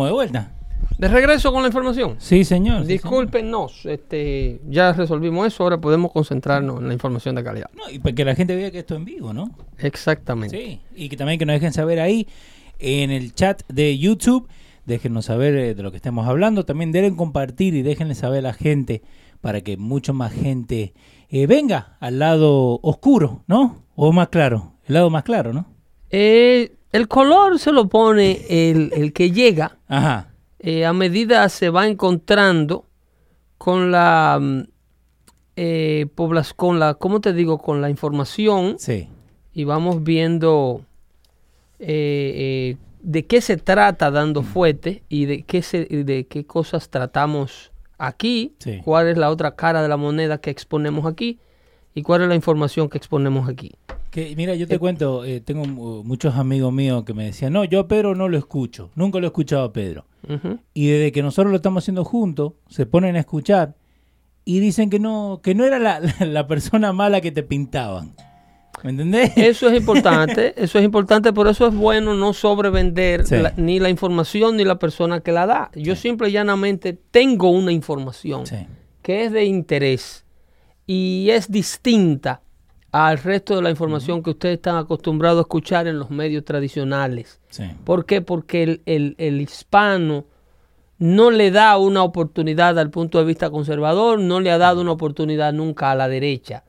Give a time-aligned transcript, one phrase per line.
[0.00, 0.52] Estamos de vuelta.
[0.96, 2.16] De regreso con la información.
[2.18, 2.82] Sí, señor.
[2.82, 7.68] sí, Discúlpenos, este, ya resolvimos eso, ahora podemos concentrarnos en la información de calidad.
[7.76, 9.50] No, y para que la gente vea que esto es en vivo, ¿no?
[9.78, 10.56] Exactamente.
[10.56, 10.80] Sí.
[10.94, 12.26] Y que también que nos dejen saber ahí
[12.78, 14.48] en el chat de YouTube.
[14.86, 16.64] Déjenos saber eh, de lo que estemos hablando.
[16.64, 19.02] También deben compartir y déjenle saber a la gente
[19.42, 20.94] para que mucho más gente
[21.28, 23.84] eh, venga al lado oscuro, ¿no?
[23.96, 24.72] O más claro.
[24.86, 25.66] El lado más claro, ¿no?
[26.08, 30.28] Eh, el color se lo pone el, el que llega Ajá.
[30.58, 32.84] eh, a medida se va encontrando
[33.58, 34.62] con la mm,
[35.56, 37.58] eh, poblac- con la, ¿cómo te digo?
[37.58, 39.08] Con la información Sí.
[39.52, 40.82] y vamos viendo
[41.78, 46.88] eh, eh, de qué se trata dando fuerte y de qué se, de qué cosas
[46.90, 48.80] tratamos aquí, Sí.
[48.84, 51.38] cuál es la otra cara de la moneda que exponemos aquí
[51.94, 53.72] y cuál es la información que exponemos aquí.
[54.10, 57.80] Que, mira, yo te cuento, eh, tengo muchos amigos míos que me decían, no, yo
[57.80, 60.04] a Pedro no lo escucho, nunca lo he escuchado a Pedro.
[60.74, 63.76] Y desde que nosotros lo estamos haciendo juntos, se ponen a escuchar
[64.44, 68.14] y dicen que no, que no era la, la- la persona mala que te pintaban.
[68.82, 69.32] ¿Me entendés?
[69.36, 73.36] Eso es importante, eso es importante, por eso es bueno no sobrevender Sí.
[73.36, 75.70] la- ni la información ni la persona que la da.
[75.74, 78.56] Yo simple y llanamente tengo una información Sí.
[79.02, 80.24] que es de interés
[80.86, 82.42] y es distinta
[82.92, 87.40] al resto de la información que ustedes están acostumbrados a escuchar en los medios tradicionales.
[87.50, 87.64] Sí.
[87.84, 88.20] ¿Por qué?
[88.20, 90.24] Porque el, el- el hispano
[90.98, 94.92] no le da una oportunidad al punto de vista conservador, no le ha dado una
[94.92, 96.64] oportunidad nunca a la derecha.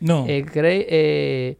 [0.00, 0.26] No.
[0.28, 1.56] Eh, cree- eh,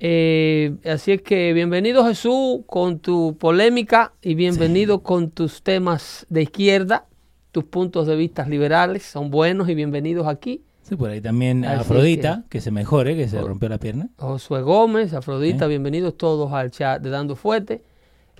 [0.00, 6.42] eh, así es que bienvenido Jesús con tu polémica y bienvenido con tus temas de
[6.42, 7.06] izquierda,
[7.52, 10.62] tus puntos de vista liberales son buenos y bienvenidos aquí.
[10.84, 12.60] Sí, por ahí también Así Afrodita, que...
[12.60, 14.10] se mejore, que se rompió la pierna.
[14.18, 17.82] Josué Gómez, Afrodita, bienvenidos todos al chat de Dando Fuerte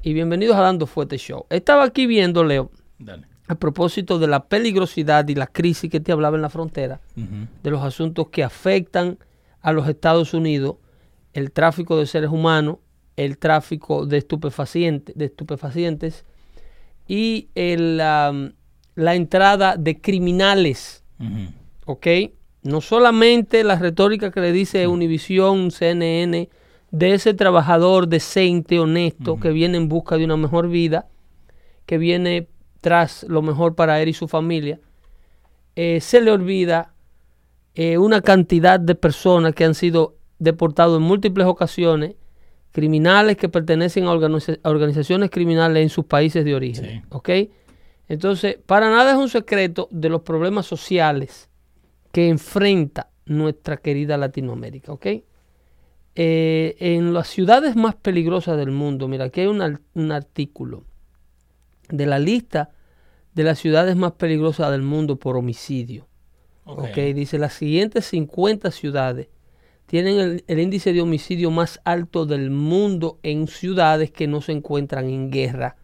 [0.03, 1.47] y bienvenidos a Dando Fuerte Show.
[1.49, 3.27] Estaba aquí viendo, Leo, Dale.
[3.49, 7.01] a propósito de la peligrosidad y la crisis que te hablaba en la frontera.
[7.63, 9.17] De los asuntos que afectan
[9.63, 10.77] a los Estados Unidos,
[11.33, 12.77] el tráfico de seres humanos,
[13.17, 16.27] el tráfico de estupefacientes, de estupefacientes
[17.09, 21.64] y el, la entrada de criminales, Ujú.
[21.87, 22.07] ¿Ok?
[22.63, 26.49] No solamente la retórica que le dice Univisión, CNN,
[26.91, 31.09] de ese trabajador decente, honesto, que viene en busca de una mejor vida,
[31.87, 32.49] que viene
[32.81, 34.81] tras lo mejor para él y su familia,
[35.77, 36.95] eh, se le olvida
[37.75, 42.15] eh, una cantidad de personas que han sido deportados en múltiples ocasiones,
[42.71, 46.85] criminales que pertenecen a, organiza- a organizaciones criminales en sus países de origen.
[46.85, 47.03] Sí.
[47.11, 47.31] ¿ok?
[48.09, 51.49] Entonces, para nada es un secreto de los problemas sociales
[52.15, 54.93] que enfrenta nuestra querida Latinoamérica.
[54.93, 55.07] ¿ok?
[56.15, 60.85] Eh, en las ciudades más peligrosas del mundo, mira, aquí hay un, ar- un artículo
[61.89, 62.71] de la lista
[63.35, 66.07] de las ciudades más peligrosas del mundo por homicidio.
[66.67, 66.85] Ok.
[66.91, 69.27] Ok, dice las siguientes 50 ciudades
[69.87, 74.53] tienen el, el índice de homicidio más alto del mundo en ciudades que no se
[74.53, 75.77] encuentran en guerra.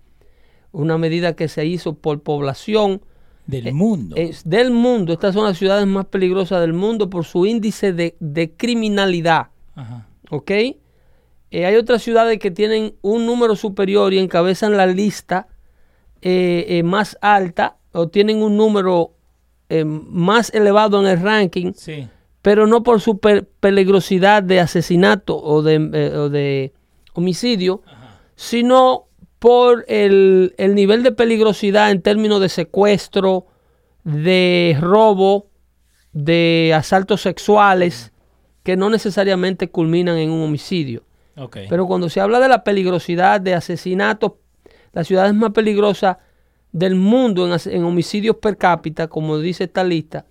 [0.70, 3.02] Una medida que se hizo por población
[3.46, 4.16] Del eh, mundo.
[4.16, 5.12] es del mundo.
[5.12, 9.48] Estas son las ciudades más peligrosas del mundo por su índice de, de criminalidad.
[9.75, 10.06] Ajá.
[10.31, 10.50] ¿Ok?
[10.52, 15.48] Eh, hay otras ciudades que tienen un número superior y encabezan la lista
[16.22, 19.12] eh, más alta o tienen un número
[19.87, 22.08] más elevado en el ranking, Sí.
[22.42, 25.76] pero no por su pe- peligrosidad de asesinato o de,
[26.16, 26.72] o de
[27.14, 27.81] homicidio,
[28.34, 29.04] sino
[29.40, 33.46] por el, el nivel de peligrosidad en términos de secuestro,
[34.04, 35.48] de robo,
[36.12, 38.12] de asaltos sexuales,
[38.62, 41.02] que no necesariamente culminan en un homicidio.
[41.70, 44.32] Pero cuando se habla de la peligrosidad de asesinatos,
[44.92, 46.19] las ciudades más peligrosas
[46.70, 50.26] del mundo en, en homicidios per cápita, como dice esta lista,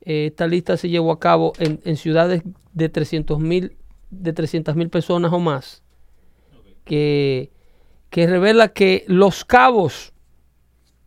[0.00, 2.42] eh, esta lista se llevó a cabo en, en ciudades
[2.72, 3.76] de 300 mil
[4.10, 5.84] de 300 mil personas o más,
[6.84, 7.52] que,
[8.10, 10.12] que revela que Los Cabos,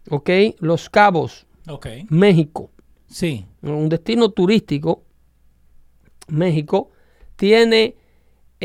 [0.09, 0.29] ¿ok?
[0.59, 1.87] Los Cabos, ok.
[2.09, 2.71] México,
[3.07, 3.45] Sí.
[3.61, 5.03] un destino turístico,
[6.27, 6.91] México,
[7.35, 7.95] tiene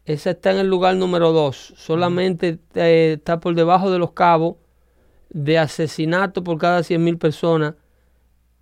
[0.06, 1.74] Esa está en el lugar número 2.
[1.78, 4.56] Solamente eh, está por debajo de los cabos
[5.30, 7.76] de asesinato por cada 100 mil personas.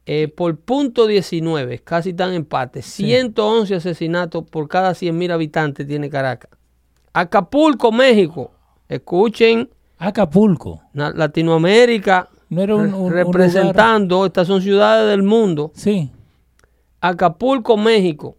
[0.08, 2.82] eh, por punto 19, casi tan empate.
[2.82, 6.50] 111 asesinatos por cada 100 mil habitantes tiene Caracas.
[7.14, 8.52] Acapulco, México.
[8.90, 10.82] Escuchen, Acapulco.
[10.94, 15.72] na- Latinoamérica No era un, un- un lugar- representando, estas son ciudades del mundo.
[15.76, 16.10] Sí.
[17.00, 18.38] Acapulco, México.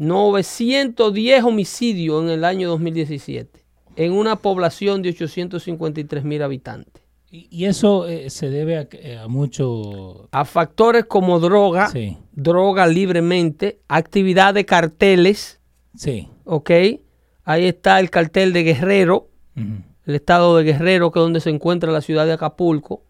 [0.00, 3.60] 910 homicidios en el año 2017,
[3.96, 7.02] en una población de 853 mil habitantes.
[7.30, 10.28] Y, eso eh, se debe a, que- a mucho.
[10.32, 12.16] A factores como droga, Sí.
[12.32, 15.60] droga libremente, actividad de carteles,
[15.94, 16.28] Sí.
[16.44, 16.70] ¿ok?
[17.44, 21.92] Ahí está el cartel de Guerrero, el estado de Guerrero, que es donde se encuentra
[21.92, 23.02] la ciudad de Acapulco.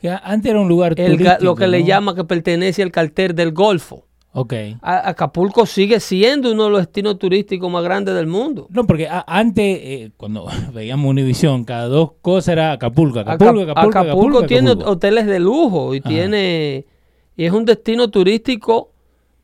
[0.00, 1.44] Que antes era un lugar El ga- turístico.
[1.44, 4.04] lo que le llama que pertenece al cartel del Golfo.
[4.40, 4.54] Ok.
[4.82, 8.66] A- Acapulco sigue siendo uno de los destinos turísticos más grandes del mundo.
[8.70, 13.98] No, porque antes, eh, cuando veíamos Univisión, cada dos cosas era Acapulco, Acap- Acapulco, Acapulco,
[13.98, 16.08] Acapulco, tiene hoteles de lujo y Ajá.
[16.08, 16.86] tiene
[17.36, 18.90] y es un destino turístico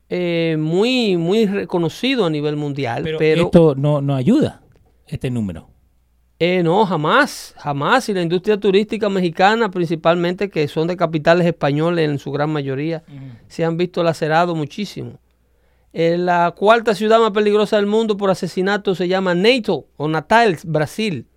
[0.09, 4.61] eh, muy muy reconocido a nivel mundial, Pero, pero, esto no, no ayuda,
[5.07, 5.67] este número.
[6.37, 12.09] Eh, no jamás, jamás y la industria turística mexicana principalmente que son de capitales españoles
[12.09, 13.03] en su gran mayoría
[13.47, 15.19] se han visto lacerados muchísimo.
[15.93, 20.57] Eh, la cuarta ciudad más peligrosa del mundo por asesinato se llama Natal o Natal,
[20.65, 21.27] Brasil.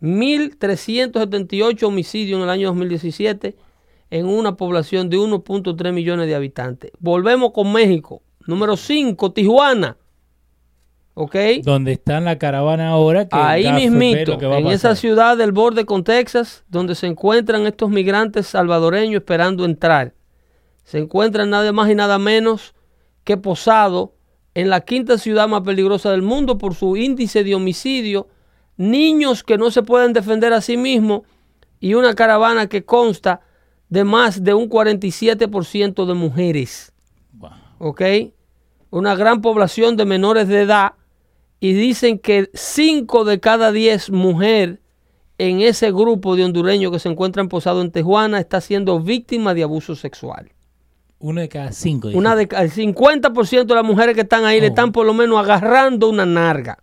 [0.00, 3.54] 1.378 homicidios en el año 2017
[4.10, 6.90] en una población de 1.3 millones de habitantes.
[6.98, 8.20] Volvemos con México.
[8.48, 9.96] Número 5, Tijuana.
[11.14, 11.36] ¿Ok?
[11.62, 13.28] Donde está la caravana ahora.
[13.28, 17.90] Que Ahí mismito, que en esa ciudad del borde con Texas, donde se encuentran estos
[17.90, 20.14] migrantes salvadoreños esperando entrar.
[20.84, 22.74] Se encuentran nada más y nada menos
[23.24, 24.14] que posado
[24.54, 28.28] en la quinta ciudad más peligrosa del mundo por su índice de homicidio,
[28.76, 31.22] niños que no se pueden defender a sí mismos
[31.78, 33.40] y una caravana que consta
[33.88, 36.92] de más de un 47% de mujeres.
[37.32, 37.50] Wow.
[37.78, 38.02] ¿ok?
[38.90, 40.94] Una gran población de menores de edad
[41.64, 44.80] y dicen que 5 de cada 10 mujeres
[45.38, 49.62] en ese grupo de hondureños que se encuentran posados en Tijuana está siendo víctima de
[49.62, 50.50] abuso sexual.
[51.20, 52.08] Uno de cada cinco.
[52.14, 54.70] Una de, el 50% de las mujeres que están ahí le Oh.
[54.70, 56.78] están por lo menos agarrando una narga.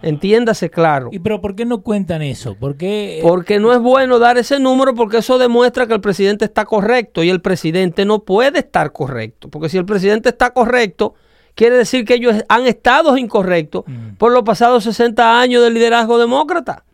[0.00, 1.10] Entiéndase claro.
[1.12, 2.54] ¿Y pero por qué no cuentan eso?
[2.54, 3.18] ¿Por qué?
[3.18, 6.64] eh, Porque no es bueno dar ese número porque eso demuestra que el presidente está
[6.64, 9.50] correcto y el presidente no puede estar correcto.
[9.50, 11.14] Porque si el presidente está correcto,
[11.56, 13.82] quiere decir que ellos han estado incorrectos
[14.18, 16.84] por los pasados 60 años de liderazgo demócrata.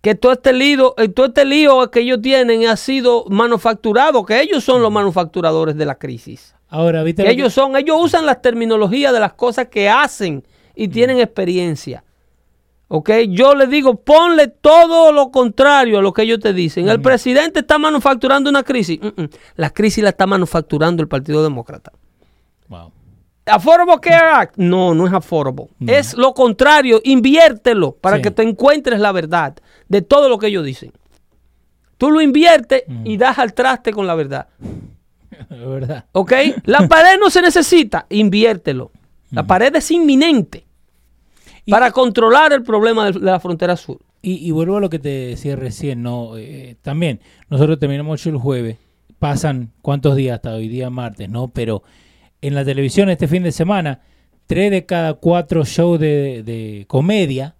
[0.00, 4.40] Que todo este lío, eh, todo este lío que ellos tienen ha sido manufacturado, que
[4.40, 6.54] ellos son los manufacturadores de la crisis.
[6.68, 7.22] ahora, ¿viste?
[7.22, 10.42] Que lo que- ellos son, ellos usan las terminologías de las cosas que hacen
[10.74, 12.02] y tienen experiencia.
[12.88, 13.10] ¿Ok?
[13.30, 16.88] Yo les digo, ponle todo lo contrario a lo que ellos te dicen.
[16.88, 18.98] El presidente está manufacturando una crisis.
[19.00, 19.28] Mm, mm.
[19.56, 21.92] La crisis la está manufacturando el Partido Demócrata.
[22.68, 22.92] Wow.
[23.46, 24.56] Affordable Care Act.
[24.56, 25.66] No, no es affordable.
[25.86, 27.00] Es lo contrario.
[27.04, 28.22] Inviértelo para Sí.
[28.22, 29.56] que te encuentres la verdad
[29.88, 30.92] de todo lo que ellos dicen.
[31.98, 34.48] Tú lo inviertes y das al traste con la verdad.
[35.50, 36.06] Es verdad.
[36.12, 36.32] ¿Ok?
[36.64, 38.90] La pared no se necesita, inviértelo.
[39.32, 40.64] La pared es inminente
[41.66, 43.98] Y- para controlar el problema de de la frontera sur.
[44.22, 46.36] Y, y vuelvo a lo que te decía recién, ¿no?
[46.38, 48.78] Eh, también, nosotros terminamos el jueves,
[49.18, 51.48] pasan cuántos días hasta hoy día martes, ¿no?
[51.48, 51.82] Pero
[52.46, 54.00] en la televisión este fin de semana,
[54.46, 57.54] tres de cada cuatro shows de, de comedia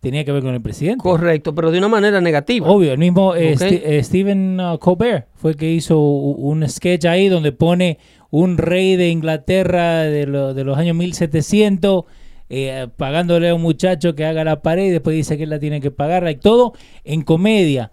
[0.00, 1.02] tenía que ver con el presidente.
[1.02, 2.68] Correcto, pero de una manera negativa.
[2.70, 7.28] Obvio, el mismo eh, eh, Stephen uh, Colbert fue el que hizo un sketch ahí
[7.28, 7.98] donde pone
[8.30, 12.04] un rey de Inglaterra de, lo- de los años 1700
[12.48, 15.58] eh, pagándole a un muchacho que haga la pared y después dice que él la
[15.58, 17.90] tiene que pagar y todo en comedia,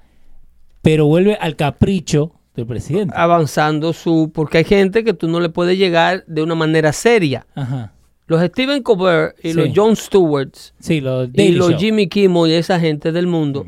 [0.84, 3.14] pero vuelve al capricho del presidente.
[3.18, 4.32] Avanzando su.
[4.34, 7.46] Porque hay gente que tú no le puedes llegar de una manera seria.
[7.56, 7.94] Ajá.
[8.28, 9.54] Los Stephen Colbert y Sí.
[9.54, 11.80] los Jon Stewarts Sí, los y los Show.
[11.80, 13.66] Jimmy Kimmel y esa gente del mundo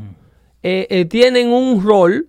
[0.63, 2.27] eh, eh, tienen un rol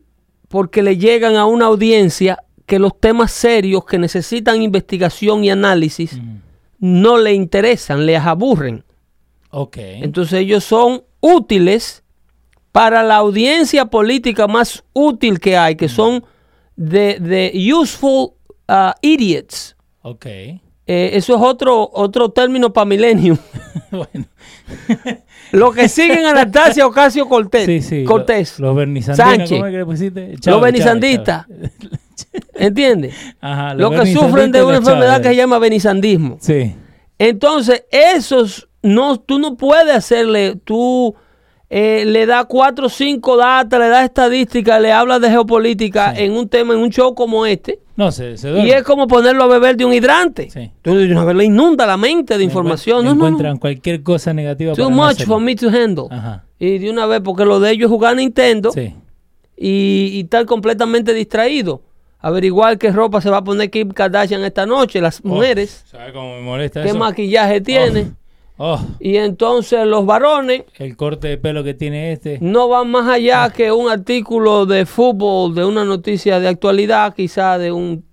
[0.49, 6.19] porque le llegan a una audiencia que los temas serios que necesitan investigación y análisis
[6.81, 8.83] no le interesan, les aburren.
[9.51, 9.77] Ok.
[9.79, 12.03] Entonces ellos son útiles
[12.73, 16.25] para la audiencia política más útil que hay, que son
[16.77, 18.35] de, de useful
[18.69, 19.77] uh, idiots.
[20.03, 20.27] ok.
[20.89, 23.37] Eh, eso es otro, otro término para Millennium.
[23.91, 24.27] bueno.
[25.53, 27.67] Los que siguen a Anastasia Ocasio Cortés.
[27.67, 28.05] Sí, sí.
[28.05, 28.61] Cortés.
[28.61, 29.51] Los bernisandinos, Sánchez.
[29.51, 30.29] ¿cómo es que le pusiste?
[30.29, 30.41] los.
[30.41, 31.47] Chávez,
[32.55, 33.15] ¿Entiendes?
[33.41, 36.39] Ajá, Los que bernisandistas sufren de una enfermedad que se llama benisandismo.
[36.41, 36.75] Sí.
[37.19, 41.17] Entonces, esos no, tú no puedes hacerle, tú
[41.69, 46.23] eh, le das cuatro o cinco datos, le das estadísticas, le hablas de geopolítica Sí.
[46.25, 49.45] en un tema, en un show como este, No, se, se y es como ponerlo
[49.45, 50.49] a beber de un hidrante.
[50.51, 50.61] Sí.
[50.61, 53.05] Entonces, de una vez le inunda la mente de información.
[53.05, 53.61] No, no, Encuentran no.
[53.61, 55.35] cualquier cosa negativa Too para no much hacerlo.
[55.35, 56.07] for me to handle.
[56.11, 56.45] Ajá.
[56.59, 58.95] Y de una vez, porque lo de ellos es jugar Nintendo Sí.
[59.57, 61.83] y, y estar completamente distraído.
[62.21, 66.13] Averiguar qué ropa se va a poner Kim Kardashian esta noche, las mujeres, Oh, ¿Sabes
[66.13, 66.99] cómo me molesta qué eso?
[66.99, 68.01] maquillaje tiene.
[68.03, 68.26] Oh,
[69.01, 72.39] Y entonces los varones el corte de pelo que tiene este.
[72.41, 77.59] no van más allá que un artículo de fútbol, de una noticia de actualidad, quizá
[77.59, 78.05] de un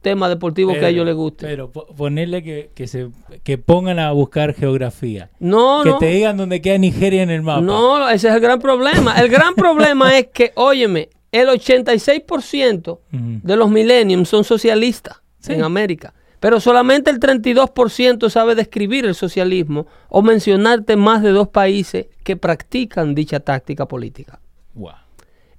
[0.00, 1.46] tema deportivo que a ellos les guste.
[1.46, 3.08] Pero po- ponerle que, que se
[3.42, 5.28] que pongan a buscar geografía.
[5.40, 5.98] no, que no.
[5.98, 7.60] te digan dónde queda Nigeria en el mapa.
[7.60, 9.20] No, ese es el gran problema.
[9.20, 13.00] El gran problema es que, óyeme, el 86% Ujú.
[13.12, 15.52] de los millenniums son socialistas Sí.
[15.52, 16.12] en América.
[16.40, 22.36] Pero solamente el 32% sabe describir el socialismo o mencionarte más de dos países que
[22.36, 24.40] practican dicha táctica política.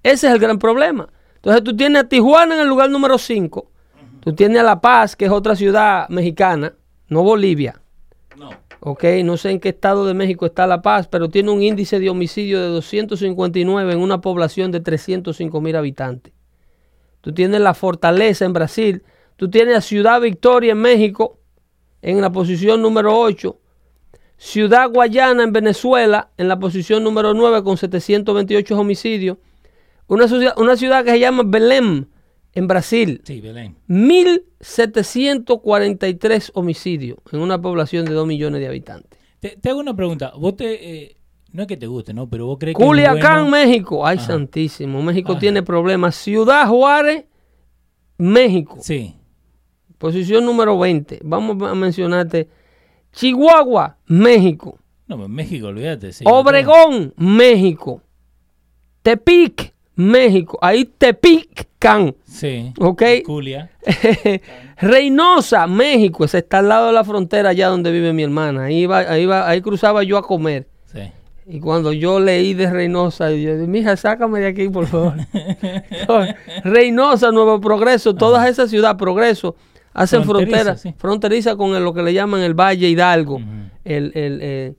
[0.04, 1.08] Ese es el gran problema.
[1.36, 3.72] Entonces tú tienes a Tijuana en el lugar número 5,
[4.20, 6.74] tú tienes a La Paz, que es otra ciudad mexicana,
[7.08, 7.82] no Bolivia.
[8.38, 8.50] No.
[8.80, 12.00] Ok, no sé en qué estado de México está La Paz, pero tiene un índice
[12.00, 16.34] de homicidio de 259 en una población de 305 mil habitantes.
[17.22, 19.04] Tú tienes la Fortaleza en Brasil,
[19.42, 21.40] tú tienes a Ciudad Victoria en México
[22.04, 23.58] en la posición número 8,
[24.38, 29.38] Ciudad Guayana en Venezuela en la posición número 9 con 728 homicidios,
[30.06, 32.06] una ciudad, una ciudad que se llama Belém
[32.54, 33.78] en Brasil, Sí, Belén.
[33.88, 39.20] 1743 homicidios en una población de 2 millones de habitantes.
[39.40, 40.34] Te, te hago una pregunta.
[40.38, 41.04] Vos te.
[41.04, 41.18] eh,
[41.52, 42.30] no es que te guste, ¿no?
[42.30, 42.84] Pero vos crees que.
[42.84, 44.06] Culiacán, bueno- México.
[44.06, 44.28] Ay, Ajá.
[44.28, 45.02] santísimo.
[45.02, 45.40] México Ajá.
[45.40, 46.16] tiene problemas.
[46.16, 47.26] Ciudad Juárez,
[48.18, 48.78] México.
[48.82, 49.16] Sí.
[50.01, 51.20] Posición número 20.
[51.24, 52.48] Vamos a mencionarte.
[53.13, 54.79] Chihuahua, México.
[55.08, 56.12] No, México, olvídate.
[56.12, 58.01] Sí, Obregón, México.
[59.03, 60.58] Tepic, México.
[60.60, 62.15] Ahí Tepican.
[62.25, 62.74] Sí.
[62.79, 63.03] Ok.
[63.24, 63.70] Culia.
[64.77, 66.25] Reynosa, México.
[66.25, 68.63] Ese está al lado de la frontera allá donde vive mi hermana.
[68.65, 70.67] Ahí, iba, ahí, iba- ahí cruzaba yo a comer.
[70.86, 71.01] Sí.
[71.46, 75.13] Y cuando yo leí de Reynosa, yo dije, mija, sácame de aquí, por favor.
[76.63, 79.55] Reynosa, Nuevo Progreso, todas esas ciudades, Progreso,
[79.94, 80.94] hacen frontera, sí.
[80.98, 83.40] fronteriza con el- lo que le llaman el Valle Hidalgo,
[83.84, 84.74] el, el, eh,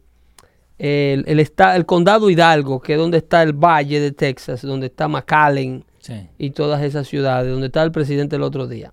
[0.78, 4.87] el, el esta- el condado Hidalgo, que es donde está el Valle de Texas, donde
[4.87, 6.14] está McAllen Sí.
[6.38, 8.92] y todas esas ciudades, donde está el presidente el otro día.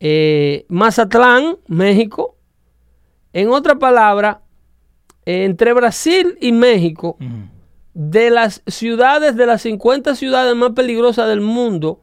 [0.00, 2.36] Eh, Mazatlán, México.
[3.32, 4.42] En otra palabra,
[5.24, 7.16] entre Brasil y México,
[7.94, 12.02] de las ciudades, de las 50 ciudades más peligrosas del mundo,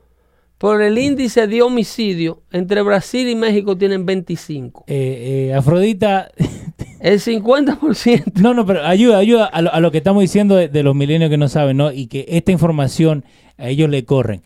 [0.63, 4.85] por el índice de homicidio, entre Brasil y México tienen 25.
[4.87, 6.31] Eh, eh, Afrodita.
[7.01, 8.39] El 50%.
[8.41, 10.95] No, no, pero ayuda, ayuda a lo, a lo que estamos diciendo de, de los
[10.95, 11.91] milenios que no saben, ¿no?
[11.91, 13.25] Y que esta información
[13.57, 14.41] a ellos le corren.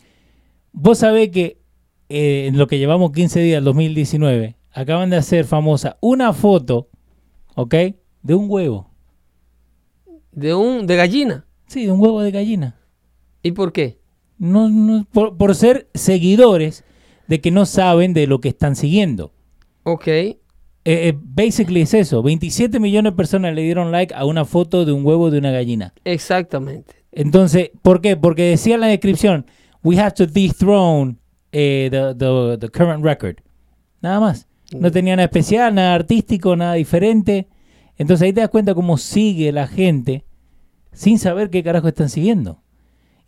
[0.72, 1.58] Vos sabés que
[2.08, 6.88] eh, en lo que llevamos 15 días, el 2019, acaban de hacer famosa una foto,
[7.54, 7.74] ¿ok?
[8.22, 8.90] De un huevo.
[10.32, 11.46] De, un, de gallina.
[11.68, 12.76] Sí, de un huevo de gallina.
[13.40, 13.97] ¿Y por qué?
[14.38, 16.84] No, no, por, por ser seguidores
[17.26, 19.32] de que no saben de lo que están siguiendo.
[19.82, 20.06] Ok.
[20.08, 20.36] Eh,
[20.84, 22.22] eh, basically es eso.
[22.22, 25.50] 27 millones de personas le dieron like a una foto de un huevo de una
[25.50, 25.92] gallina.
[26.04, 26.94] Exactamente.
[27.12, 28.16] Entonces, ¿por qué?
[28.16, 29.46] Porque decía en la descripción,
[29.82, 31.16] we have to dethrone
[31.52, 33.36] eh, the, the- the current record.
[34.00, 34.46] Nada más.
[34.78, 37.48] No tenía nada especial, nada artístico, nada diferente.
[37.96, 40.24] Entonces ahí te das cuenta cómo sigue la gente
[40.92, 42.62] sin saber qué carajo están siguiendo.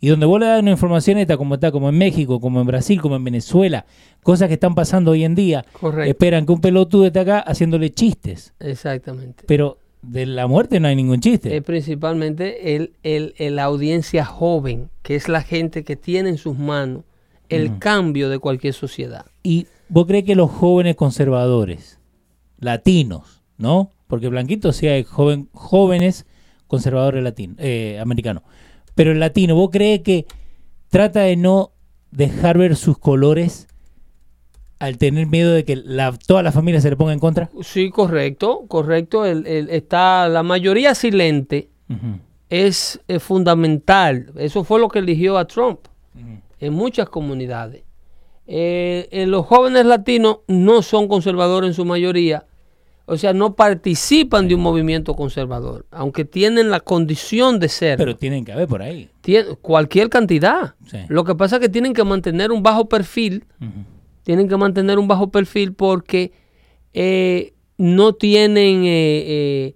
[0.03, 2.65] Y donde vos le das una información esta como está, como en México, como en
[2.67, 3.85] Brasil, como en Venezuela,
[4.23, 6.09] cosas que están pasando hoy en día, Correcto.
[6.09, 8.53] esperan que un pelotudo esté acá haciéndole chistes.
[8.59, 9.43] Exactamente.
[9.45, 11.55] Pero de la muerte no hay ningún chiste.
[11.55, 16.37] Es principalmente el, el- el- la audiencia joven, que es la gente que tiene en
[16.39, 17.03] sus manos
[17.49, 19.25] el cambio de cualquier sociedad.
[19.43, 21.99] ¿Y vos crees que los jóvenes conservadores,
[22.59, 23.91] latinos, ¿no?
[24.07, 26.25] Porque blanquitos sí hay joven, jóvenes
[26.67, 28.43] conservadores latinos, eh, americanos.
[29.01, 30.27] Pero el latino, ¿vos crees que
[30.89, 31.71] trata de no
[32.11, 33.67] dejar ver sus colores
[34.77, 37.49] al tener miedo de que la, toda la familia se le ponga en contra?
[37.63, 39.25] Sí, correcto, correcto.
[39.25, 41.71] El, el- está la mayoría silente
[42.51, 44.31] es, fundamental.
[44.37, 45.79] Eso fue lo que eligió a Trump
[46.59, 47.81] en muchas comunidades.
[48.45, 52.45] Eh, eh, los jóvenes latinos no son conservadores en su mayoría,
[53.05, 57.97] O sea, no participan de un movimiento conservador, aunque tienen la condición de ser.
[57.97, 59.09] Pero tienen que haber por ahí.
[59.61, 60.75] cualquier cantidad.
[60.85, 60.99] Sí.
[61.07, 63.45] Lo que pasa es que tienen que mantener un bajo perfil.
[64.23, 66.31] Tienen que mantener un bajo perfil porque
[66.93, 69.75] eh, no tienen, eh, eh,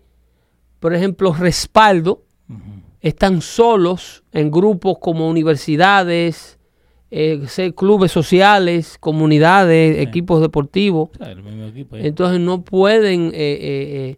[0.80, 2.24] por ejemplo, respaldo.
[3.02, 6.55] Están solos en grupos como universidades,
[7.18, 10.02] eh, clubes sociales, comunidades, Sí.
[10.04, 11.10] equipos deportivos.
[11.14, 12.08] O sea, el mismo equipo ahí.
[12.08, 14.18] Entonces no pueden, eh, eh, eh,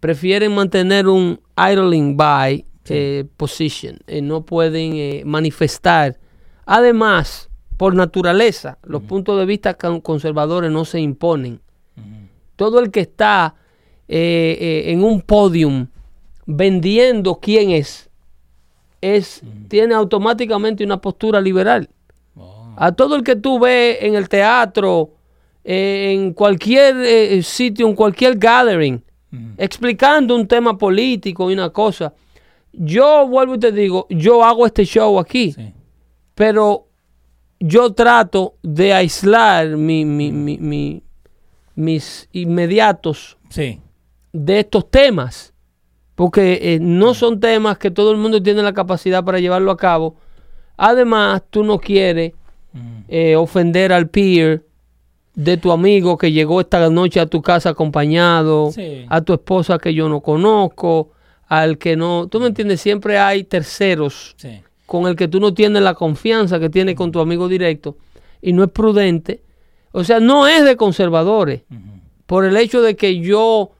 [0.00, 6.18] prefieren mantener un idling by eh, position, eh, no pueden manifestar.
[6.66, 11.60] Además, por naturaleza, los puntos de vista con- conservadores no se imponen.
[12.56, 13.54] Todo el que está
[14.06, 15.88] en un podium
[16.46, 18.10] vendiendo quién es,
[19.00, 21.88] es tiene automáticamente una postura liberal.
[22.76, 25.10] A todo el que tú ves en el teatro,
[25.64, 29.42] eh, en cualquier eh, sitio, en cualquier gathering, Ujú.
[29.58, 32.12] explicando un tema político y una cosa.
[32.72, 35.72] Yo vuelvo y te digo, yo hago este show aquí, Sí.
[36.34, 36.88] pero
[37.60, 41.02] yo trato de aislar mi- mi- mi- mi-
[41.76, 43.80] mis inmediatos Sí.
[44.32, 45.54] de estos temas,
[46.14, 49.76] porque eh, no son temas que todo el mundo tiene la capacidad para llevarlo a
[49.76, 50.16] cabo.
[50.76, 52.32] Además, tú no quieres
[52.74, 52.82] Ujú.
[53.08, 54.64] eh, ofender al peer
[55.34, 59.04] de tu amigo que llegó esta noche a tu casa acompañado, Sí.
[59.08, 61.10] a tu esposa que yo no conozco,
[61.48, 64.60] al que no, tú me entiendes, siempre hay terceros Sí.
[64.86, 67.96] con el que tú no tienes la confianza que tienes con tu amigo directo
[68.42, 69.40] y no es prudente.
[69.92, 71.62] O sea, no es de conservadores
[72.26, 73.70] por el hecho de que yo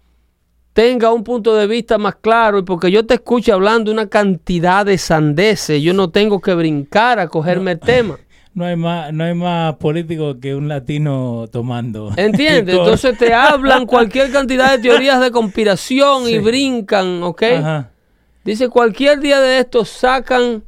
[0.72, 4.84] tenga un punto de vista más claro y porque yo te escuche hablando una cantidad
[4.84, 8.18] de sandeces, yo no tengo que brincar a cogerme el tema.
[8.54, 12.12] No hay más, no hay más político que un latino tomando.
[12.16, 12.76] ¿Entiendes?
[12.76, 16.34] Entonces te hablan cualquier cantidad de teorías de conspiración Sí.
[16.34, 17.42] y brincan, ¿ok?
[17.58, 17.90] Ajá.
[18.44, 20.62] Dice, cualquier día de estos sacan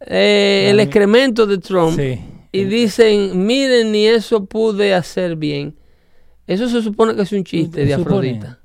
[0.00, 2.20] eh, el excremento de Trump Sí.
[2.52, 5.74] y dicen, miren, ni eso pude hacer bien.
[6.46, 7.94] Eso se supone que es un chiste de.
[7.94, 8.57] Afrodita.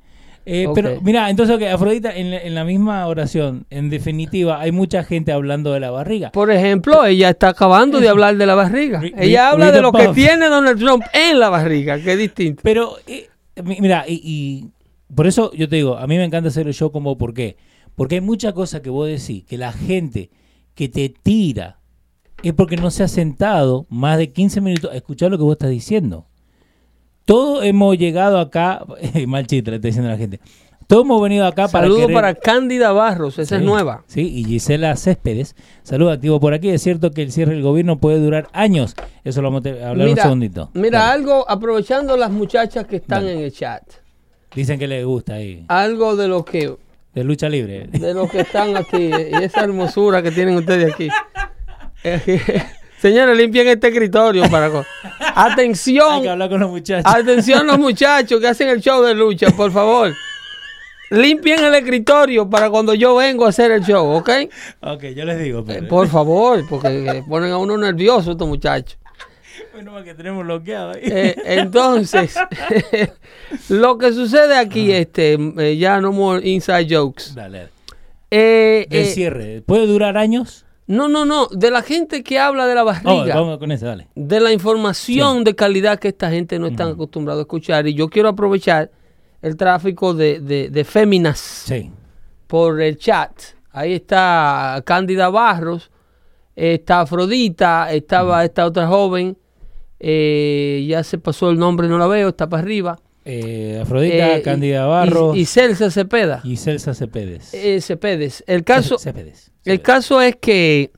[0.45, 0.67] Eh.
[0.75, 5.03] Pero mira, entonces, ok, Afrodita, en la, en la misma oración, en definitiva, hay mucha
[5.03, 6.31] gente hablando de la barriga.
[6.31, 9.01] Por ejemplo, ella está acabando de hablar de la barriga.
[9.17, 12.61] Ella habla de lo que tiene Donald Trump en la barriga, que es distinto.
[12.63, 13.29] Pero, eh,
[13.63, 14.69] mi- mira, y, y
[15.15, 17.55] por eso yo te digo, a mí me encanta hacer el show como, ¿por qué?
[17.95, 20.29] Porque hay muchas cosas que vos decís, que la gente
[20.75, 21.77] que te tira
[22.41, 25.53] es porque no se ha sentado más de 15 minutos a escuchar lo que vos
[25.53, 26.25] estás diciendo.
[27.25, 28.83] Todos hemos llegado acá,
[29.27, 30.39] mal chiste le estoy diciendo a la gente,
[30.87, 34.03] todos hemos venido acá para Saludos querer- para Cándida Barros, esa es nueva.
[34.07, 35.55] Sí, y Gisela Céspedes.
[35.83, 36.69] Saludos activo por aquí.
[36.69, 38.93] Es cierto que el cierre del gobierno puede durar años.
[39.23, 40.69] Eso lo vamos a hablar un segundito.
[40.73, 41.11] mira Dale.
[41.13, 43.33] algo, aprovechando las muchachas que están Dale.
[43.33, 43.81] en el chat,
[44.53, 45.63] Dicen que les gusta ahí.
[45.69, 46.75] algo de lo que
[47.15, 47.87] De lucha libre.
[47.87, 51.07] de los que están aquí y esa hermosura que tienen ustedes aquí.
[53.03, 54.69] Señores, limpien este escritorio para...
[54.69, 54.85] co-
[55.19, 57.11] Hay Atención, que hablar con los muchachos.
[57.13, 60.13] atención los muchachos que hacen el show de lucha, por favor.
[61.09, 64.29] Limpien el escritorio para cuando yo vengo a hacer el show, ¿ok?
[64.79, 65.65] Ok, yo les digo.
[65.67, 66.87] Eh, por favor, porque
[67.17, 68.97] eh, ponen a uno nervioso estos muchachos.
[69.73, 71.01] Bueno, que tenemos bloqueado ahí.
[71.03, 72.35] Eh, entonces,
[73.69, 77.35] lo que sucede aquí, este, eh, ya no more inside jokes.
[77.35, 77.67] Dale.
[78.31, 79.61] Cierre.
[79.65, 80.65] ¿Puede durar años?
[80.87, 83.85] No, no, no, de la gente que habla de la Oh, barriga, vamos con ese,
[83.85, 84.07] dale.
[84.15, 87.87] de la información de calidad que esta gente no está acostumbrada a escuchar.
[87.87, 88.91] Y yo quiero aprovechar
[89.41, 91.91] el tráfico de, de, de féminas Sí.
[92.47, 93.31] por el chat.
[93.71, 95.89] Ahí está Cándida Barros,
[96.55, 99.37] está Afrodita, estaba esta otra joven,
[99.99, 102.99] eh, ya se pasó el nombre, no la veo, está para arriba.
[103.25, 106.41] Eh, Afrodita, Eh, Cándida y- Barros Y, y Celsa Cepeda.
[106.43, 107.53] y Celsa Cepedes.
[107.53, 108.43] eh, Cepedes.
[108.47, 109.51] El caso, Cepedes.
[109.65, 110.91] el caso es que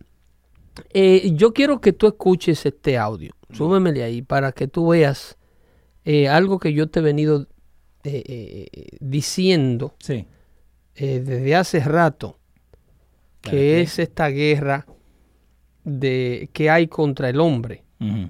[0.93, 3.33] eh, yo quiero que tú escuches este audio.
[3.51, 5.37] Súbemele ahí para que tú veas
[6.29, 7.47] algo que yo te he venido
[8.99, 10.25] diciendo Sí.
[10.95, 12.39] desde hace rato,
[13.41, 14.85] que es esta guerra
[15.83, 17.83] de, que hay contra el hombre.
[17.99, 18.27] Ujú.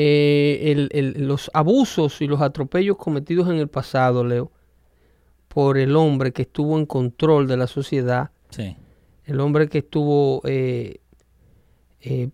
[0.00, 4.52] Eh, el- el- los abusos y los atropellos cometidos en el pasado, Leo,
[5.48, 8.76] por el hombre que estuvo en control de la sociedad, Sí.
[9.24, 11.00] el hombre que estuvo eh,
[12.00, 12.28] eh,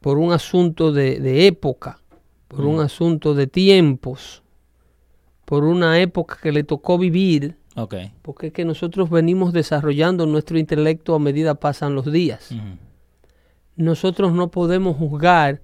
[0.00, 1.98] por un asunto de, de época,
[2.46, 4.44] por un asunto de tiempos,
[5.44, 7.56] por una época que le tocó vivir,
[8.22, 12.50] porque es que nosotros venimos desarrollando nuestro intelecto a medida pasan los días.
[13.76, 15.60] Nosotros no podemos juzgar,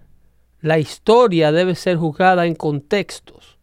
[0.61, 3.59] la historia debe ser juzgada en contextos.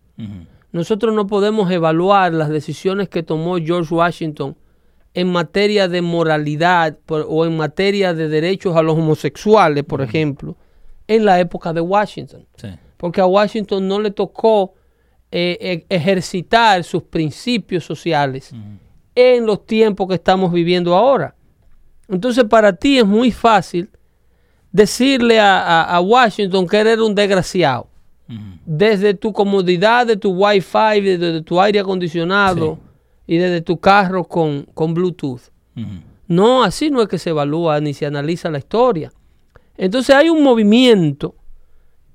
[0.71, 4.56] Nosotros no podemos evaluar las decisiones que tomó George Washington
[5.13, 10.56] en materia de moralidad por- o en materia de derechos a los homosexuales, por ejemplo,
[11.08, 12.47] en la época de Washington.
[12.58, 12.69] Sí.
[12.97, 14.73] Porque a Washington no le tocó
[15.36, 18.53] eh, e- ejercitar sus principios sociales
[19.15, 21.36] en los tiempos que estamos viviendo ahora.
[22.08, 23.89] Entonces para ti es muy fácil
[24.73, 27.88] decirle a, a- a Washington que eres un desgraciado.
[28.65, 32.79] Desde tu comodidad de tu Wi-Fi, desde tu aire acondicionado
[33.27, 35.41] y desde tu carro con, con Bluetooth.
[36.27, 39.12] No, así no es que se evalúa ni se analiza la historia.
[39.77, 41.36] Entonces hay un movimiento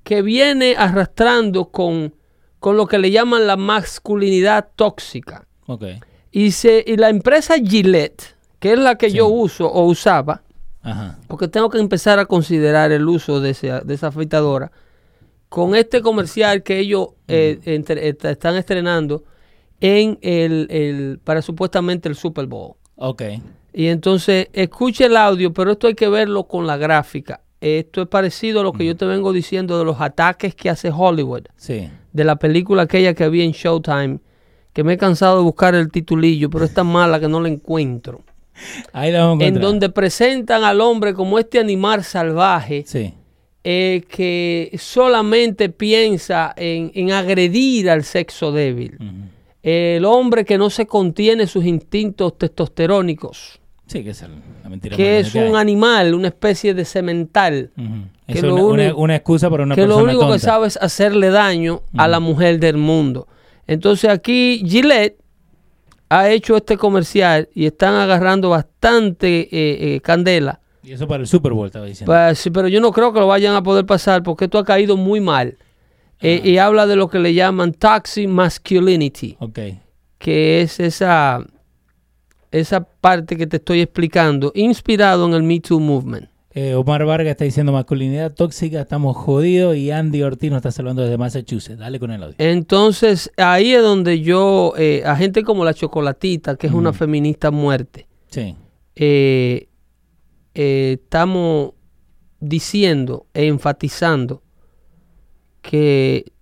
[0.03, 2.13] que viene arrastrando con,
[2.59, 5.45] con lo que le llaman la masculinidad tóxica.
[5.67, 5.83] Ok.
[6.31, 9.17] Y, se, y la empresa Gillette, que es la que Sí.
[9.17, 10.41] yo uso o usaba,
[10.81, 11.17] Ajá.
[11.27, 14.71] porque tengo que empezar a considerar el uso de, ese- de esa afeitadora,
[15.49, 19.23] con este comercial que ellos eh, entre- est- están estrenando
[19.81, 22.73] en el, el- para supuestamente el Super Bowl.
[22.95, 23.23] Ok.
[23.73, 27.41] Y entonces escuche el audio, pero esto hay que verlo con la gráfica.
[27.61, 30.91] Esto es parecido a lo que yo te vengo diciendo de los ataques que hace
[30.95, 31.89] Hollywood, Sí.
[32.13, 34.19] de la película aquella que había en Showtime,
[34.73, 37.49] que me he cansado de buscar el titulillo, pero es tan mala que no la
[37.49, 38.21] encuentro.
[38.93, 43.13] Ahí la vamos a En donde presentan al hombre como este animal salvaje Sí.
[43.63, 48.97] eh, que solamente piensa en, en agredir al sexo débil.
[49.61, 53.59] El hombre que no se contiene sus instintos testosterónicos.
[53.87, 54.31] Sí, que es el-
[54.63, 55.61] la mentira que más es grande un hay.
[55.61, 57.71] animal, una especie de semental,
[58.27, 61.81] que Es lo una, único- una excusa para una que lo sabe es hacerle daño
[61.97, 63.27] a la mujer del mundo.
[63.67, 65.18] Entonces aquí Gillette
[66.09, 70.59] ha hecho este comercial y están agarrando bastante eh, eh, candela.
[70.83, 72.11] Y eso para el Super Bowl estaba diciendo.
[72.11, 74.63] Pa- sí, pero yo no creo que lo vayan a poder pasar porque esto ha
[74.65, 75.57] caído muy mal.
[76.21, 79.37] Eh, y habla de lo que le llaman toxic masculinity,
[80.17, 81.41] que es esa,
[82.51, 86.27] esa parte que te estoy explicando, inspirado en el Me Too Movement.
[86.61, 89.77] Eh, Omar Vargas está diciendo masculinidad tóxica, estamos jodidos.
[89.77, 91.79] Y Andy Ortiz nos está saludando desde Massachusetts.
[91.79, 92.35] Dale con el audio.
[92.37, 96.95] Entonces, ahí es donde yo, eh, a gente como la Chocolatita, que es una Mm.
[96.95, 98.57] feminista muerte, Sí.
[98.97, 99.67] eh,
[100.53, 101.71] estamos
[102.41, 104.43] diciendo e enfatizando
[105.61, 106.33] que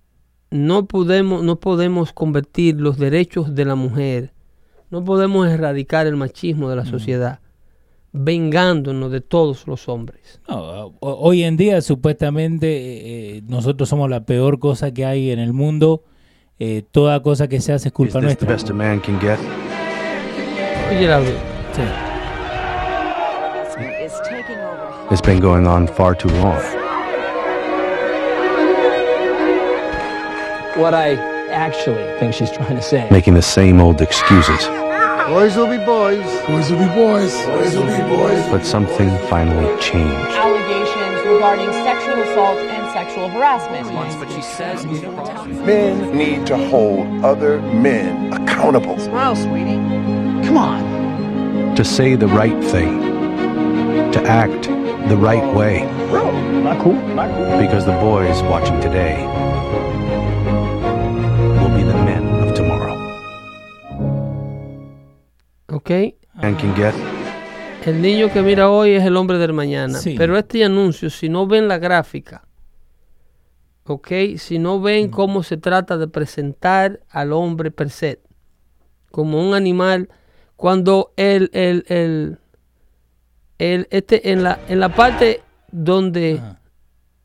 [0.49, 4.33] no podemos, no podemos convertir los derechos de la mujer,
[4.89, 7.39] no podemos erradicar el machismo de la sociedad,
[8.19, 10.39] vengándonos de todos los hombres.
[10.47, 15.31] No, ho- hoy en día supuestamente eh, eh, nosotros somos la peor cosa que hay
[15.31, 16.03] en el mundo.
[16.59, 18.47] Eh, toda cosa que se hace es culpa nuestra.
[18.49, 19.37] best a man can get?
[20.89, 21.31] Oye, el audio.
[21.75, 21.81] Sí.
[24.05, 25.11] is taking over.
[25.11, 26.57] It's been going on far too long.
[30.77, 31.15] what I
[31.51, 33.07] actually think she's trying to say.
[33.09, 34.67] Making the same old excuses.
[35.27, 36.23] Boys will be boys.
[36.47, 37.35] Boys will be boys.
[37.47, 38.47] Boys will be boys.
[38.49, 40.15] But something finally changed.
[40.31, 43.93] Allegations regarding sexual assault and sexual harassment.
[43.93, 48.97] Once, but she says Men need to hold other men accountable.
[48.99, 49.75] Smile, sweetie.
[50.47, 51.75] Come on.
[51.75, 53.01] To say the right thing.
[54.13, 54.63] To act
[55.09, 55.81] the right way.
[56.09, 56.93] Bro, Not cool.
[56.93, 57.59] Not cool.
[57.59, 59.25] Because the boys watching today
[65.77, 65.91] ¿Ok?
[66.33, 66.93] Man can get
[67.85, 69.99] El niño que mira hoy es el hombre del mañana.
[69.99, 70.15] Sí.
[70.17, 72.47] Pero este anuncio, si no ven la gráfica,
[73.85, 74.07] ¿ok?
[74.37, 78.21] Si no ven cómo se trata de presentar al hombre per se,
[79.11, 80.09] como un animal,
[80.55, 82.39] cuando el, el, el,
[83.59, 86.59] el- este, en la, en la parte donde Ajá.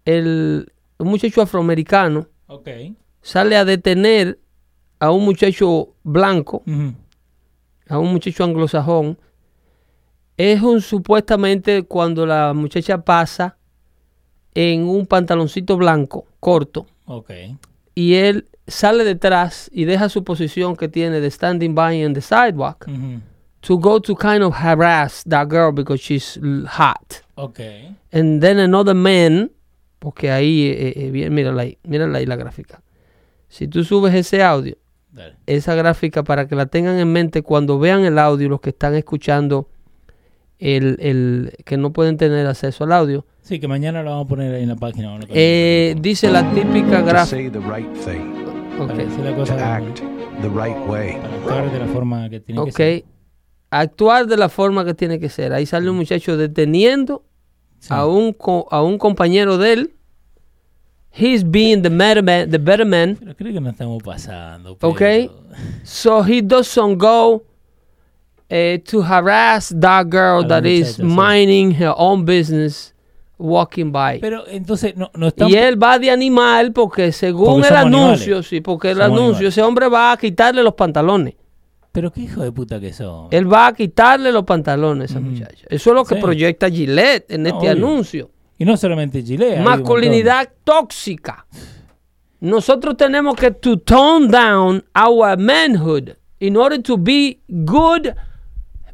[0.04, 2.28] el un muchacho afroamericano
[3.22, 4.38] sale a detener
[5.00, 6.62] a un muchacho blanco.
[7.92, 9.18] A un muchacho anglosajón,
[10.36, 13.56] es un supuestamente cuando la muchacha pasa
[14.54, 16.86] en un pantaloncito blanco, corto,
[17.94, 22.20] y él sale detrás y deja su posición que tiene de standing by on the
[22.20, 22.86] sidewalk
[23.60, 27.22] to go to kind of harass that girl because she's hot.
[27.36, 27.60] Ok.
[28.12, 29.50] And then another man,
[29.98, 32.82] porque ahí, eh, eh, bien, mírala ahí, mírala ahí la gráfica.
[33.48, 34.76] Si tú subes ese audio,
[35.12, 35.34] Dale.
[35.46, 38.94] esa gráfica para que la tengan en mente cuando vean el audio, los que están
[38.94, 39.68] escuchando
[40.58, 43.26] el, el que no pueden tener acceso al audio.
[43.42, 45.18] Sí, que mañana lo vamos a poner ahí en la página.
[45.18, 45.24] ¿no?
[45.28, 47.26] Eh, dice la típica gráfica.
[47.26, 48.32] say the right thing.
[48.78, 50.00] Para Ok, decir la To cosa act
[50.40, 51.16] the right way.
[51.20, 53.04] para actuar de la forma que tiene que ser.
[53.70, 55.52] Actuar de la forma que tiene que ser.
[55.52, 57.24] Ahí sale un muchacho deteniendo
[57.80, 57.88] Sí.
[57.90, 59.94] a, un, co- a un compañero de él
[61.14, 63.16] he's being the better man, the better man.
[63.18, 64.76] Pero creo que no estamos pasando.
[64.80, 65.28] Okay.
[65.28, 65.42] pero-
[65.84, 67.42] So he doesn't go
[68.48, 72.94] eh, to harass that girl that is minding her own business,
[73.38, 74.18] walking by.
[74.20, 75.52] Pero entonces no, no estamos...
[75.52, 78.46] y él va de animal porque según Porque el anuncio, animales.
[78.46, 79.52] sí, porque el Somos anuncio, animales.
[79.54, 81.34] ese hombre va a quitarle los pantalones.
[81.92, 83.28] Pero qué hijo de puta que son.
[83.30, 85.66] Él va a quitarle los pantalones a esa muchacha.
[85.68, 86.20] Eso es lo que Sí.
[86.22, 87.86] proyecta Gillette en No, este obvio.
[87.86, 88.30] anuncio.
[88.62, 89.58] Y no solamente Chile.
[89.60, 91.44] Masculinidad tóxica.
[92.38, 98.14] Nosotros tenemos que to tone down our manhood in order to be good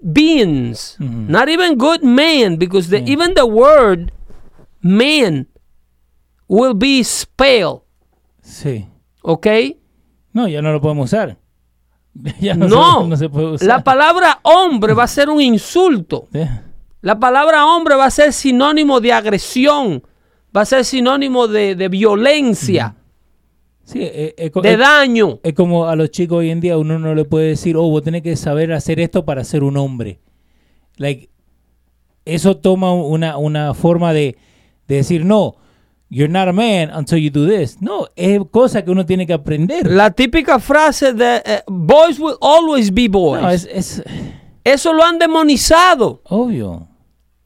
[0.03, 0.97] beings.
[0.99, 4.11] Not even good men, because the, even the word
[4.83, 5.47] man
[6.49, 7.83] will be spelled.
[8.43, 8.87] Sí.
[9.23, 9.47] ¿Ok?
[10.33, 11.37] No, ya no lo podemos usar.
[12.41, 13.69] ya no, No, Se, no se puede usar.
[13.69, 16.27] la palabra hombre va a ser un insulto.
[17.01, 20.03] La palabra hombre va a ser sinónimo de agresión,
[20.57, 22.95] va a ser sinónimo de, de violencia,
[23.85, 25.39] Sí, eh, eh, co- de eh, daño.
[25.43, 28.03] Es como a los chicos hoy en día uno no le puede decir, oh, vos
[28.03, 30.19] tenés que saber hacer esto para ser un hombre.
[30.97, 31.31] Like,
[32.27, 34.37] eso toma una, una forma de,
[34.89, 35.57] de decir, no,
[36.11, 37.81] you're not a man until you do this.
[37.81, 39.91] No, es cosa que uno tiene que aprender.
[39.91, 43.41] La típica frase de eh, boys will always be boys.
[43.41, 44.03] No, es, es
[44.65, 46.21] Eso lo han demonizado.
[46.25, 46.88] obvio.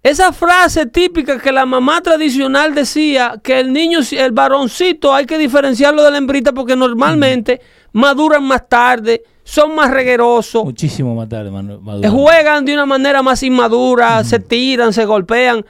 [0.03, 5.39] Esa frase típica que la mamá tradicional decía que el niño, el varoncito, hay que
[5.39, 7.61] diferenciarlo de la hembrita porque normalmente
[7.93, 12.11] maduran más tarde, son más reguerosos, Muchísimo más tarde, eh, Maduro.
[12.11, 15.65] juegan de una manera más inmadura, se tiran, se golpean.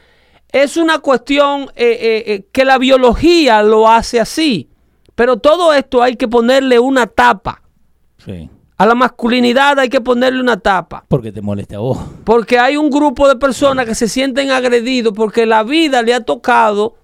[0.50, 4.68] Es una cuestión eh, eh, eh, que la biología lo hace así.
[5.14, 7.62] Pero todo esto hay que ponerle una tapa.
[8.24, 8.48] Sí.
[8.76, 11.04] A la masculinidad hay que ponerle una tapa.
[11.08, 11.98] Porque te molesta a vos.
[12.24, 16.20] Porque hay un grupo de personas que se sienten agredidos porque la vida le ha
[16.20, 16.96] tocado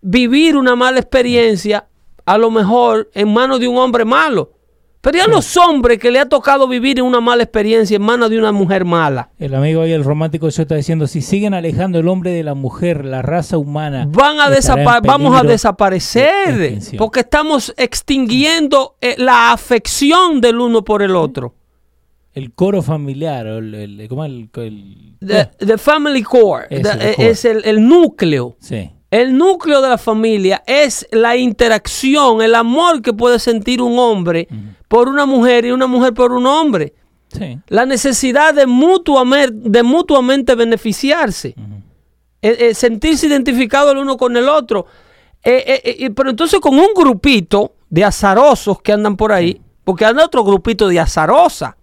[0.00, 1.88] vivir una mala experiencia,
[2.24, 4.52] a lo mejor en manos de un hombre malo.
[5.06, 8.38] Pero ya los hombres que le ha tocado vivir una mala experiencia en manos de
[8.38, 12.08] una mujer mala, El amigo ahí, el romántico, yo está diciendo, si siguen alejando el
[12.08, 17.20] hombre de la mujer, la raza humana, van a en vamos a de desaparecer porque
[17.20, 21.54] estamos extinguiendo eh, la afección del uno por el otro.
[22.34, 26.86] El coro familiar, el, el- ¿cómo es el, el- The, the family core, the- el
[26.86, 27.30] eh, core.
[27.30, 28.56] es el, el núcleo.
[28.60, 28.90] Sí.
[29.10, 34.48] El núcleo de la familia es la interacción, el amor que puede sentir un hombre
[34.88, 36.92] por una mujer y una mujer por un hombre.
[37.28, 37.58] Sí.
[37.68, 41.54] La necesidad de mutuamente, de mutuamente beneficiarse.
[42.42, 44.86] Eh, eh, sentirse identificado el uno con el otro.
[45.42, 50.42] Eh, pero entonces con un grupito de azarosos que andan por ahí, porque anda otro
[50.42, 51.75] grupito de azarosa.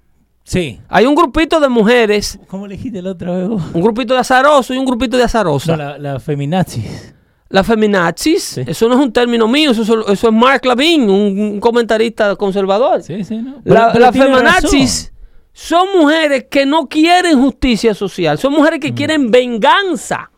[0.44, 0.80] Sí.
[0.90, 3.62] Hay un grupito de mujeres, ¿Cómo le dijiste la otra vez vos?
[3.74, 5.72] un grupito de azaroso y un grupito de azarosa.
[5.72, 7.14] No, la, la feminazis.
[7.50, 11.40] La feminazis, eso no es un término mío, eso, es- eso es Mark Lavin, un,
[11.40, 13.04] un comentarista conservador.
[13.04, 13.62] Sí, sí, ¿no?
[13.64, 15.14] La- Pero- pero feminazis
[15.54, 20.16] son mujeres que no quieren justicia social, son mujeres que quieren venganza.
[20.18, 20.34] razón.